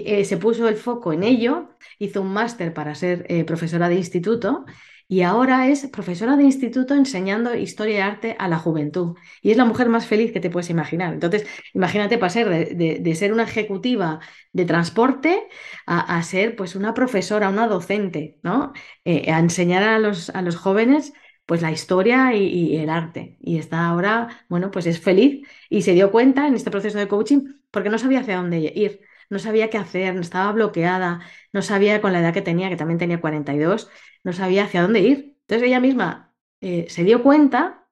eh, 0.07 0.25
se 0.25 0.37
puso 0.37 0.69
el 0.69 0.77
foco 0.77 1.13
en 1.13 1.23
ello, 1.23 1.71
hizo 1.99 2.23
un 2.23 2.33
máster 2.33 2.73
para 2.75 2.95
ser 2.95 3.25
eh, 3.29 3.45
profesora 3.45 3.89
de 3.89 3.97
instituto 3.97 4.65
y 5.09 5.23
ahora 5.23 5.69
es 5.69 5.87
profesora 5.87 6.37
de 6.37 6.43
instituto 6.45 6.95
enseñando 6.95 7.55
historia 7.55 7.97
y 7.99 8.01
arte 8.01 8.37
a 8.41 8.49
la 8.49 8.59
juventud. 8.59 9.15
Y 9.41 9.53
es 9.53 9.57
la 9.57 9.65
mujer 9.65 9.89
más 9.89 10.07
feliz 10.07 10.33
que 10.33 10.41
te 10.41 10.51
puedes 10.51 10.69
imaginar. 10.71 11.13
Entonces, 11.15 11.47
imagínate 11.75 12.19
pasar 12.19 12.49
de, 12.51 12.99
de- 13.01 13.15
ser 13.15 13.33
una 13.33 13.45
ejecutiva 13.45 14.19
de 14.53 14.65
transporte 14.65 15.45
a, 15.87 16.17
a 16.19 16.23
ser 16.25 16.57
pues 16.57 16.75
una 16.75 16.93
profesora, 16.95 17.49
una 17.49 17.69
docente, 17.69 18.39
¿no? 18.43 18.73
Eh, 19.05 19.31
a 19.31 19.39
enseñar 19.39 19.83
a 19.85 19.99
los, 20.01 20.31
a 20.31 20.43
los 20.43 20.57
jóvenes 20.57 21.13
pues 21.47 21.63
la 21.63 21.73
historia 21.73 22.35
y, 22.35 22.77
el 22.77 22.91
arte. 22.91 23.39
Y 23.41 23.59
está 23.59 23.87
ahora, 23.87 24.45
bueno, 24.49 24.71
pues 24.71 24.87
es 24.87 25.01
feliz 25.01 25.47
y 25.71 25.83
se 25.83 25.93
dio 25.95 26.11
cuenta 26.13 26.47
en 26.49 26.55
este 26.55 26.71
proceso 26.71 26.99
de 26.99 27.09
coaching 27.09 27.55
porque 27.71 27.91
no 27.91 27.99
sabía 27.99 28.21
hacia 28.21 28.37
dónde 28.37 28.59
ir, 28.75 29.01
no 29.31 29.39
sabía 29.39 29.71
qué 29.71 29.79
hacer, 29.79 30.17
estaba 30.17 30.53
bloqueada, 30.53 31.21
no 31.53 31.63
sabía 31.63 32.01
con 32.01 32.13
la 32.13 32.21
edad 32.21 32.35
que 32.35 32.43
tenía, 32.43 32.69
que 32.69 32.77
también 32.77 32.99
tenía 32.99 33.21
42, 33.21 33.91
no 34.25 34.33
sabía 34.33 34.65
hacia 34.65 34.83
dónde 34.83 35.01
ir. 35.01 35.37
Entonces 35.43 35.69
ella 35.69 35.81
misma 35.81 36.35
eh, 36.61 36.87
se 36.89 37.05
dio 37.05 37.23
cuenta 37.23 37.89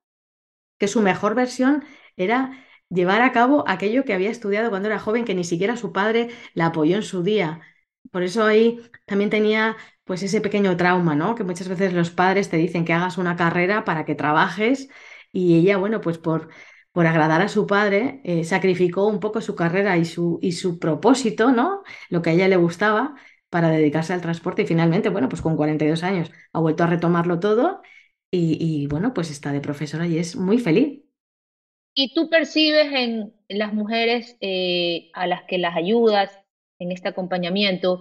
que 0.79 0.89
su 0.89 1.01
mejor 1.03 1.35
versión 1.35 1.85
era 2.17 2.65
llevar 2.89 3.23
a 3.23 3.33
cabo 3.33 3.65
aquello 3.69 4.05
que 4.05 4.15
había 4.15 4.31
estudiado 4.31 4.71
cuando 4.71 4.89
era 4.89 4.99
joven, 4.99 5.25
que 5.25 5.35
ni 5.35 5.45
siquiera 5.45 5.77
su 5.77 5.93
padre 5.93 6.31
la 6.55 6.67
apoyó 6.67 6.97
en 6.97 7.03
su 7.03 7.23
día. 7.23 7.61
Por 8.11 8.23
eso 8.23 8.45
ahí 8.45 8.81
también 9.07 9.31
tenía 9.31 9.77
pues 10.05 10.23
ese 10.23 10.41
pequeño 10.41 10.77
trauma, 10.77 11.15
¿no? 11.15 11.35
Que 11.35 11.45
muchas 11.45 11.69
veces 11.69 11.93
los 11.93 12.11
padres 12.11 12.51
te 12.51 12.57
dicen 12.57 12.85
que 12.85 12.93
hagas 12.93 13.19
una 13.19 13.37
carrera 13.37 13.85
para 13.85 14.05
que 14.05 14.15
trabajes 14.15 14.89
y 15.33 15.57
ella, 15.59 15.77
bueno, 15.79 16.01
pues 16.01 16.19
por, 16.19 16.49
por 16.93 17.07
agradar 17.07 17.43
a 17.43 17.49
su 17.49 17.67
padre, 17.67 18.21
eh, 18.25 18.45
sacrificó 18.45 19.07
un 19.07 19.21
poco 19.21 19.41
su 19.41 19.55
carrera 19.57 19.97
y 19.99 20.05
su, 20.05 20.39
y 20.43 20.53
su 20.53 20.79
propósito, 20.79 21.53
¿no? 21.53 21.83
Lo 22.11 22.23
que 22.23 22.31
a 22.31 22.33
ella 22.35 22.49
le 22.49 22.57
gustaba 22.57 23.15
para 23.51 23.71
dedicarse 23.71 24.13
al 24.13 24.21
transporte 24.21 24.63
y 24.63 24.67
finalmente, 24.67 25.09
bueno, 25.09 25.29
pues 25.29 25.43
con 25.43 25.57
42 25.57 26.03
años 26.03 26.31
ha 26.53 26.61
vuelto 26.61 26.85
a 26.85 26.87
retomarlo 26.89 27.41
todo 27.41 27.83
y, 28.31 28.59
y, 28.61 28.87
bueno, 28.89 29.15
pues 29.15 29.31
está 29.31 29.53
de 29.53 29.61
profesora 29.61 30.07
y 30.07 30.19
es 30.19 30.37
muy 30.37 30.59
feliz. 30.59 31.03
¿Y 31.95 32.13
tú 32.15 32.29
percibes 32.29 32.93
en 32.93 33.33
las 33.49 33.73
mujeres 33.73 34.37
eh, 34.41 35.11
a 35.15 35.27
las 35.27 35.45
que 35.45 35.59
las 35.59 35.77
ayudas 35.77 36.31
en 36.79 36.91
este 36.93 37.09
acompañamiento 37.09 38.01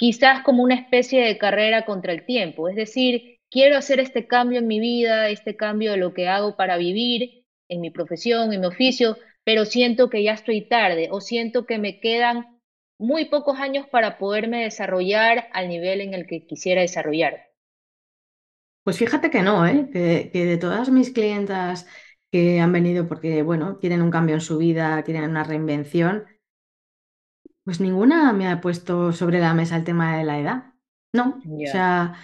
quizás 0.00 0.42
como 0.42 0.62
una 0.62 0.74
especie 0.76 1.22
de 1.22 1.36
carrera 1.36 1.84
contra 1.84 2.14
el 2.14 2.24
tiempo? 2.24 2.68
Es 2.70 2.74
decir, 2.74 3.38
quiero 3.50 3.76
hacer 3.76 4.00
este 4.00 4.26
cambio 4.26 4.58
en 4.58 4.66
mi 4.66 4.80
vida, 4.80 5.28
este 5.28 5.56
cambio 5.56 5.92
de 5.92 5.98
lo 5.98 6.14
que 6.14 6.26
hago 6.26 6.56
para 6.56 6.78
vivir, 6.78 7.44
en 7.68 7.82
mi 7.82 7.90
profesión, 7.90 8.54
en 8.54 8.62
mi 8.62 8.66
oficio, 8.66 9.18
pero 9.44 9.66
siento 9.66 10.08
que 10.08 10.22
ya 10.24 10.32
estoy 10.32 10.62
tarde 10.62 11.08
o 11.10 11.20
siento 11.20 11.66
que 11.66 11.78
me 11.78 12.00
quedan 12.00 12.60
muy 12.98 13.26
pocos 13.26 13.58
años 13.58 13.86
para 13.90 14.16
poderme 14.16 14.62
desarrollar 14.64 15.48
al 15.52 15.68
nivel 15.68 16.00
en 16.00 16.14
el 16.14 16.26
que 16.26 16.46
quisiera 16.46 16.80
desarrollar. 16.80 17.50
Pues 18.84 18.98
fíjate 18.98 19.30
que 19.30 19.42
no, 19.42 19.66
¿eh? 19.66 19.90
Que, 19.92 20.30
que 20.32 20.46
de 20.46 20.56
todas 20.56 20.90
mis 20.90 21.10
clientas 21.10 21.86
que 22.32 22.60
han 22.60 22.72
venido 22.72 23.08
porque, 23.08 23.42
bueno, 23.42 23.78
quieren 23.78 24.02
un 24.02 24.10
cambio 24.10 24.36
en 24.36 24.40
su 24.40 24.58
vida, 24.58 25.02
quieren 25.04 25.30
una 25.30 25.44
reinvención, 25.44 26.24
pues 27.70 27.80
ninguna 27.80 28.32
me 28.32 28.48
ha 28.48 28.60
puesto 28.60 29.12
sobre 29.12 29.38
la 29.38 29.54
mesa 29.54 29.76
el 29.76 29.84
tema 29.84 30.16
de 30.18 30.24
la 30.24 30.40
edad. 30.40 30.74
No, 31.12 31.38
o 31.62 31.66
sea, 31.66 32.14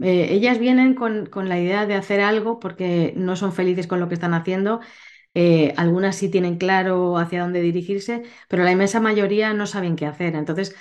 eh, 0.00 0.28
ellas 0.32 0.58
vienen 0.58 0.94
con, 0.94 1.26
con 1.26 1.48
la 1.48 1.60
idea 1.60 1.86
de 1.86 1.94
hacer 1.94 2.20
algo 2.20 2.58
porque 2.58 3.12
no 3.16 3.36
son 3.36 3.52
felices 3.52 3.86
con 3.86 4.00
lo 4.00 4.08
que 4.08 4.14
están 4.14 4.34
haciendo. 4.34 4.80
Eh, 5.34 5.74
algunas 5.76 6.16
sí 6.16 6.30
tienen 6.30 6.58
claro 6.58 7.18
hacia 7.18 7.42
dónde 7.42 7.62
dirigirse, 7.62 8.24
pero 8.48 8.64
la 8.64 8.72
inmensa 8.72 9.00
mayoría 9.00 9.54
no 9.54 9.66
saben 9.68 9.96
qué 9.96 10.06
hacer. 10.06 10.34
Entonces, 10.34 10.74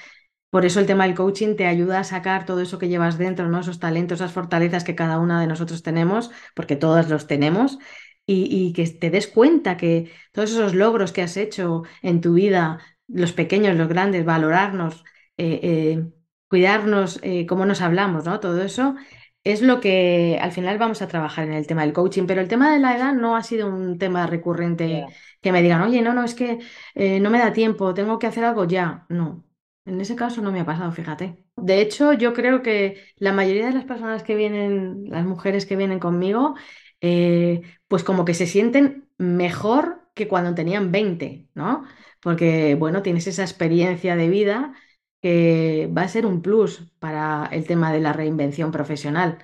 por 0.50 0.66
eso 0.66 0.80
el 0.80 0.88
tema 0.88 1.06
del 1.06 1.16
coaching 1.16 1.56
te 1.56 1.68
ayuda 1.68 2.00
a 2.00 2.04
sacar 2.06 2.46
todo 2.46 2.62
eso 2.62 2.80
que 2.80 2.88
llevas 2.90 3.18
dentro, 3.18 3.48
¿no? 3.50 3.60
Esos 3.60 3.80
talentos, 3.80 4.20
esas 4.22 4.32
fortalezas 4.34 4.84
que 4.86 4.96
cada 4.96 5.20
una 5.20 5.40
de 5.42 5.48
nosotros 5.48 5.84
tenemos, 5.84 6.32
porque 6.56 6.76
todas 6.78 7.10
los 7.10 7.28
tenemos, 7.28 7.78
y, 8.26 8.48
y 8.50 8.74
que 8.74 8.88
te 8.90 9.10
des 9.12 9.28
cuenta 9.28 9.78
que 9.78 10.12
todos 10.32 10.52
esos 10.52 10.74
logros 10.74 11.12
que 11.12 11.22
has 11.22 11.38
hecho 11.38 11.84
en 12.02 12.22
tu 12.22 12.34
vida, 12.34 12.80
los 13.08 13.34
pequeños, 13.34 13.76
los 13.78 13.88
grandes, 13.88 14.26
valorarnos, 14.26 15.04
eh, 15.38 15.60
eh, 15.64 16.12
cuidarnos, 16.48 17.20
eh, 17.24 17.46
cómo 17.46 17.66
nos 17.66 17.82
hablamos, 17.82 18.26
¿no? 18.26 18.40
Todo 18.40 18.62
eso 18.64 18.96
es 19.44 19.62
lo 19.62 19.80
que 19.80 20.40
al 20.42 20.52
final 20.52 20.78
vamos 20.80 21.02
a 21.02 21.08
trabajar 21.08 21.46
en 21.46 21.54
el 21.54 21.68
tema 21.68 21.84
del 21.84 21.94
coaching, 21.94 22.26
pero 22.26 22.42
el 22.42 22.48
tema 22.48 22.74
de 22.74 22.80
la 22.80 22.96
edad 22.98 23.14
no 23.14 23.36
ha 23.36 23.44
sido 23.44 23.68
un 23.70 24.00
tema 24.00 24.26
recurrente 24.28 25.06
que 25.42 25.52
me 25.52 25.62
digan, 25.62 25.82
oye, 25.84 26.02
no, 26.02 26.14
no, 26.14 26.24
es 26.24 26.34
que 26.34 26.60
no 26.96 27.30
me 27.30 27.40
da 27.40 27.54
tiempo, 27.54 27.94
tengo 27.94 28.18
que 28.18 28.28
hacer 28.28 28.44
algo 28.44 28.66
ya. 28.66 29.06
No. 29.10 29.46
En 29.86 30.02
ese 30.02 30.16
caso 30.16 30.42
no 30.42 30.52
me 30.52 30.60
ha 30.62 30.66
pasado, 30.66 30.92
fíjate. 30.92 31.46
De 31.56 31.80
hecho, 31.80 32.14
yo 32.14 32.34
creo 32.34 32.64
que 32.64 33.04
la 33.18 33.34
mayoría 33.34 33.68
de 33.68 33.74
las 33.74 33.86
personas 33.86 34.24
que 34.24 34.36
vienen, 34.36 35.06
las 35.10 35.26
mujeres 35.26 35.66
que 35.68 35.76
vienen 35.76 36.00
conmigo, 36.00 36.56
eh, 37.02 37.62
pues 37.88 38.04
como 38.04 38.26
que 38.26 38.34
se 38.34 38.48
sienten 38.48 39.08
mejor 39.18 40.10
que 40.16 40.28
cuando 40.28 40.56
tenían 40.56 40.92
20, 40.92 41.50
¿no? 41.54 41.84
Porque, 42.26 42.76
bueno, 42.76 43.04
tienes 43.04 43.28
esa 43.28 43.44
experiencia 43.44 44.18
de 44.18 44.30
vida 44.30 44.74
que 45.22 45.90
va 45.96 46.04
a 46.04 46.10
ser 46.10 46.26
un 46.26 46.42
plus 46.42 46.92
para 47.00 47.48
el 47.52 47.68
tema 47.68 47.94
de 47.94 48.02
la 48.02 48.14
reinvención 48.14 48.72
profesional. 48.72 49.40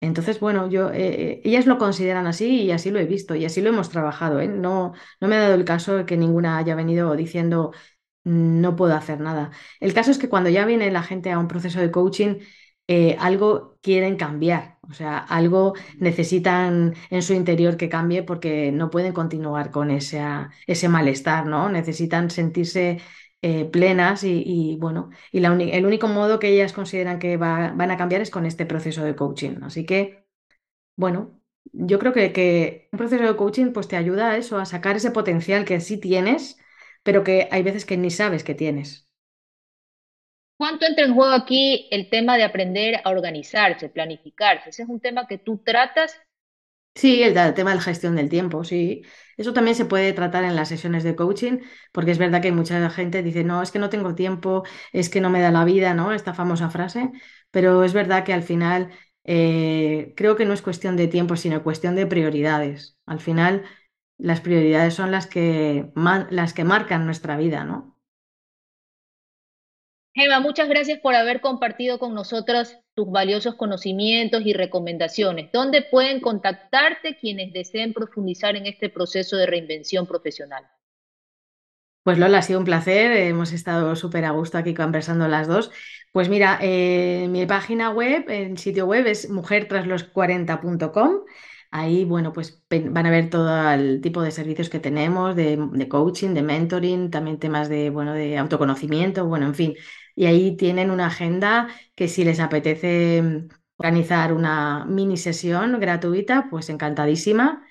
Entonces, 0.00 0.40
bueno, 0.40 0.68
yo, 0.70 0.90
eh, 0.92 1.32
eh, 1.32 1.42
ellas 1.44 1.66
lo 1.66 1.78
consideran 1.78 2.26
así 2.28 2.62
y 2.64 2.72
así 2.72 2.90
lo 2.92 3.00
he 3.00 3.06
visto 3.06 3.34
y 3.34 3.44
así 3.44 3.62
lo 3.62 3.70
hemos 3.70 3.90
trabajado, 3.90 4.40
¿eh? 4.40 4.48
No, 4.48 4.92
no 5.20 5.28
me 5.28 5.36
ha 5.36 5.40
dado 5.40 5.54
el 5.54 5.64
caso 5.64 5.96
de 5.96 6.06
que 6.06 6.16
ninguna 6.16 6.58
haya 6.58 6.74
venido 6.76 7.16
diciendo 7.16 7.72
no 8.24 8.76
puedo 8.76 8.94
hacer 8.94 9.20
nada. 9.20 9.50
El 9.80 9.94
caso 9.94 10.10
es 10.12 10.18
que 10.18 10.28
cuando 10.28 10.50
ya 10.50 10.66
viene 10.66 10.90
la 10.92 11.02
gente 11.02 11.32
a 11.32 11.38
un 11.38 11.48
proceso 11.48 11.80
de 11.80 11.90
coaching, 11.90 12.36
eh, 12.88 13.16
algo 13.20 13.78
quieren 13.82 14.16
cambiar, 14.16 14.78
o 14.88 14.92
sea, 14.94 15.18
algo 15.18 15.74
necesitan 15.98 16.94
en 17.10 17.22
su 17.22 17.34
interior 17.34 17.76
que 17.76 17.88
cambie 17.88 18.22
porque 18.24 18.72
no 18.72 18.90
pueden 18.90 19.12
continuar 19.12 19.70
con 19.70 19.90
ese, 19.90 20.20
malestar, 20.88 21.46
¿no? 21.46 21.68
Necesitan 21.68 22.30
sentirse 22.30 23.00
eh, 23.42 23.64
plenas 23.66 24.24
y, 24.24 24.76
bueno, 24.80 25.10
y 25.32 25.40
el 25.70 25.86
único 25.86 26.08
modo 26.08 26.38
que 26.38 26.48
ellas 26.48 26.72
consideran 26.72 27.18
que 27.18 27.36
va- 27.36 27.72
van 27.76 27.90
a 27.90 27.96
cambiar 27.96 28.20
es 28.22 28.30
con 28.30 28.46
este 28.46 28.66
proceso 28.66 29.04
de 29.04 29.14
coaching. 29.16 29.62
Así 29.62 29.84
que, 29.86 30.24
bueno, 30.96 31.40
yo 31.72 32.00
creo 32.00 32.14
que, 32.14 32.32
que 32.34 32.88
un 32.92 32.98
proceso 32.98 33.24
de 33.24 33.36
coaching 33.36 33.72
pues 33.74 33.88
te 33.88 33.96
ayuda 33.98 34.32
a 34.32 34.38
eso, 34.38 34.58
a 34.58 34.66
sacar 34.66 34.96
ese 34.96 35.12
potencial 35.12 35.66
que 35.66 35.80
sí 35.80 35.98
tienes, 35.98 36.58
pero 37.04 37.24
que 37.24 37.48
hay 37.52 37.64
veces 37.64 37.86
que 37.86 37.98
ni 37.98 38.10
sabes 38.12 38.44
que 38.44 38.56
tienes. 38.56 39.07
¿Cuánto 40.58 40.84
entra 40.84 41.06
en 41.06 41.14
juego 41.14 41.32
aquí 41.32 41.88
el 41.90 42.10
tema 42.10 42.36
de 42.36 42.44
aprender 42.44 43.00
a 43.02 43.10
organizarse, 43.10 43.88
planificarse? 43.88 44.68
Ese 44.68 44.82
es 44.82 44.88
un 44.88 45.00
tema 45.00 45.26
que 45.26 45.38
tú 45.38 45.58
tratas 45.64 46.20
Sí, 46.94 47.22
el, 47.22 47.32
tema 47.54 47.70
de 47.70 47.76
la 47.76 47.82
gestión 47.82 48.16
del 48.16 48.28
tiempo, 48.28 48.64
sí. 48.64 49.02
Eso 49.36 49.52
también 49.52 49.76
se 49.76 49.84
puede 49.84 50.12
tratar 50.12 50.42
en 50.42 50.56
las 50.56 50.68
sesiones 50.68 51.04
de 51.04 51.14
coaching, 51.14 51.58
porque 51.92 52.10
es 52.10 52.18
verdad 52.18 52.42
que 52.42 52.50
mucha 52.50 52.90
gente 52.90 53.22
dice, 53.22 53.44
no, 53.44 53.62
es 53.62 53.70
que 53.70 53.78
no 53.78 53.88
tengo 53.88 54.16
tiempo, 54.16 54.64
es 54.92 55.08
que 55.08 55.20
no 55.20 55.30
me 55.30 55.40
da 55.40 55.52
la 55.52 55.64
vida, 55.64 55.94
¿no? 55.94 56.12
Esta 56.12 56.34
famosa 56.34 56.70
frase, 56.70 57.12
pero 57.52 57.84
es 57.84 57.92
verdad 57.92 58.24
que 58.24 58.32
al 58.32 58.42
final 58.42 58.90
eh, 59.22 60.12
creo 60.16 60.34
que 60.34 60.44
no 60.44 60.52
es 60.54 60.62
cuestión 60.62 60.96
de 60.96 61.06
tiempo, 61.06 61.36
sino 61.36 61.62
cuestión 61.62 61.94
de 61.94 62.06
prioridades. 62.06 62.98
Al 63.06 63.20
final, 63.20 63.64
las 64.18 64.40
prioridades 64.40 64.94
son 64.94 65.12
las 65.12 65.28
que, 65.28 65.92
las 66.30 66.52
que 66.52 66.64
marcan 66.64 67.06
nuestra 67.06 67.36
vida, 67.36 67.64
¿no? 67.64 67.97
Gema, 70.18 70.40
muchas 70.40 70.68
gracias 70.68 70.98
por 70.98 71.14
haber 71.14 71.40
compartido 71.40 72.00
con 72.00 72.12
nosotros 72.12 72.76
tus 72.94 73.08
valiosos 73.08 73.54
conocimientos 73.54 74.42
y 74.44 74.52
recomendaciones. 74.52 75.52
¿Dónde 75.52 75.82
pueden 75.82 76.18
contactarte 76.18 77.16
quienes 77.20 77.52
deseen 77.52 77.92
profundizar 77.92 78.56
en 78.56 78.66
este 78.66 78.88
proceso 78.88 79.36
de 79.36 79.46
reinvención 79.46 80.08
profesional? 80.08 80.64
Pues 82.02 82.18
Lola, 82.18 82.38
ha 82.38 82.42
sido 82.42 82.58
un 82.58 82.64
placer, 82.64 83.12
hemos 83.12 83.52
estado 83.52 83.94
súper 83.94 84.24
a 84.24 84.32
gusto 84.32 84.58
aquí 84.58 84.74
conversando 84.74 85.28
las 85.28 85.46
dos. 85.46 85.70
Pues 86.10 86.28
mira, 86.28 86.58
eh, 86.62 87.28
mi 87.30 87.46
página 87.46 87.90
web, 87.90 88.24
el 88.28 88.58
sitio 88.58 88.86
web 88.86 89.06
es 89.06 89.30
mujertraslos40.com. 89.30 91.20
Ahí, 91.70 92.04
bueno, 92.04 92.32
pues 92.32 92.64
van 92.70 93.06
a 93.06 93.10
ver 93.10 93.28
todo 93.28 93.70
el 93.70 94.00
tipo 94.00 94.22
de 94.22 94.30
servicios 94.30 94.70
que 94.70 94.80
tenemos, 94.80 95.36
de, 95.36 95.58
de, 95.72 95.88
coaching, 95.88 96.30
de 96.30 96.42
mentoring, 96.42 97.10
también 97.10 97.38
temas 97.38 97.68
de, 97.68 97.90
bueno, 97.90 98.14
de 98.14 98.38
autoconocimiento, 98.38 99.26
bueno, 99.26 99.46
en 99.46 99.54
fin. 99.54 99.74
Y 100.18 100.26
ahí 100.26 100.56
tienen 100.56 100.90
una 100.90 101.06
agenda 101.06 101.68
que 101.94 102.08
si 102.08 102.24
les 102.24 102.40
apetece 102.40 103.22
mm, 103.22 103.48
organizar 103.76 104.32
una 104.32 104.84
mini 104.84 105.16
sesión 105.16 105.78
gratuita, 105.78 106.48
pues 106.50 106.68
encantadísima. 106.70 107.64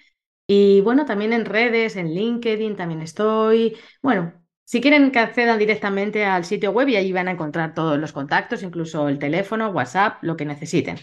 Y 0.47 0.79
bueno, 0.79 1.05
también 1.05 1.33
en 1.33 1.43
redes, 1.43 1.97
en 1.97 2.13
LinkedIn 2.13 2.77
también 2.77 3.01
estoy. 3.01 3.75
Bueno, 4.01 4.31
si 4.63 4.79
quieren 4.79 5.11
que 5.11 5.19
accedan 5.19 5.59
directamente 5.59 6.23
al 6.23 6.45
sitio 6.45 6.71
web 6.71 6.87
y 6.87 6.95
allí 6.95 7.11
van 7.11 7.27
a 7.27 7.31
encontrar 7.31 7.73
todos 7.73 7.99
los 7.99 8.13
contactos, 8.13 8.63
incluso 8.63 9.09
el 9.09 9.19
teléfono, 9.19 9.71
WhatsApp, 9.71 10.23
lo 10.23 10.37
que 10.37 10.45
necesiten. 10.45 10.99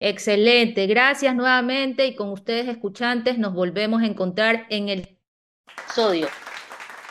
Excelente, 0.00 0.86
gracias 0.86 1.36
nuevamente 1.36 2.06
y 2.06 2.14
con 2.14 2.30
ustedes 2.30 2.68
escuchantes 2.68 3.36
nos 3.36 3.52
volvemos 3.52 4.00
a 4.00 4.06
encontrar 4.06 4.64
en 4.70 4.88
el 4.88 5.18
episodio. 5.76 6.28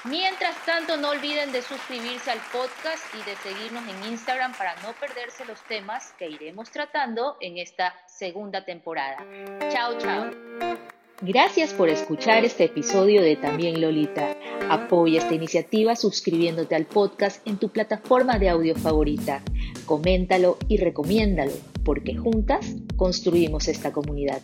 Mientras 0.09 0.55
tanto, 0.65 0.95
no 0.95 1.09
olviden 1.09 1.51
de 1.51 1.61
suscribirse 1.61 2.31
al 2.31 2.39
podcast 2.53 3.03
y 3.13 3.29
de 3.29 3.35
seguirnos 3.37 3.83
en 3.87 4.11
Instagram 4.11 4.53
para 4.57 4.75
no 4.81 4.93
perderse 4.99 5.43
los 5.45 5.61
temas 5.63 6.13
que 6.17 6.29
iremos 6.29 6.71
tratando 6.71 7.35
en 7.41 7.57
esta 7.57 7.93
segunda 8.07 8.63
temporada. 8.63 9.17
Chao, 9.69 9.97
chao. 9.97 10.31
Gracias 11.21 11.73
por 11.73 11.89
escuchar 11.89 12.45
este 12.45 12.65
episodio 12.65 13.21
de 13.21 13.35
También 13.35 13.81
Lolita. 13.81 14.37
Apoya 14.69 15.19
esta 15.19 15.33
iniciativa 15.33 15.95
suscribiéndote 15.95 16.75
al 16.75 16.85
podcast 16.85 17.45
en 17.47 17.57
tu 17.57 17.69
plataforma 17.69 18.37
de 18.37 18.49
audio 18.49 18.75
favorita. 18.75 19.41
Coméntalo 19.85 20.57
y 20.67 20.77
recomiéndalo, 20.77 21.53
porque 21.83 22.15
juntas 22.15 22.75
construimos 22.95 23.67
esta 23.67 23.91
comunidad. 23.91 24.41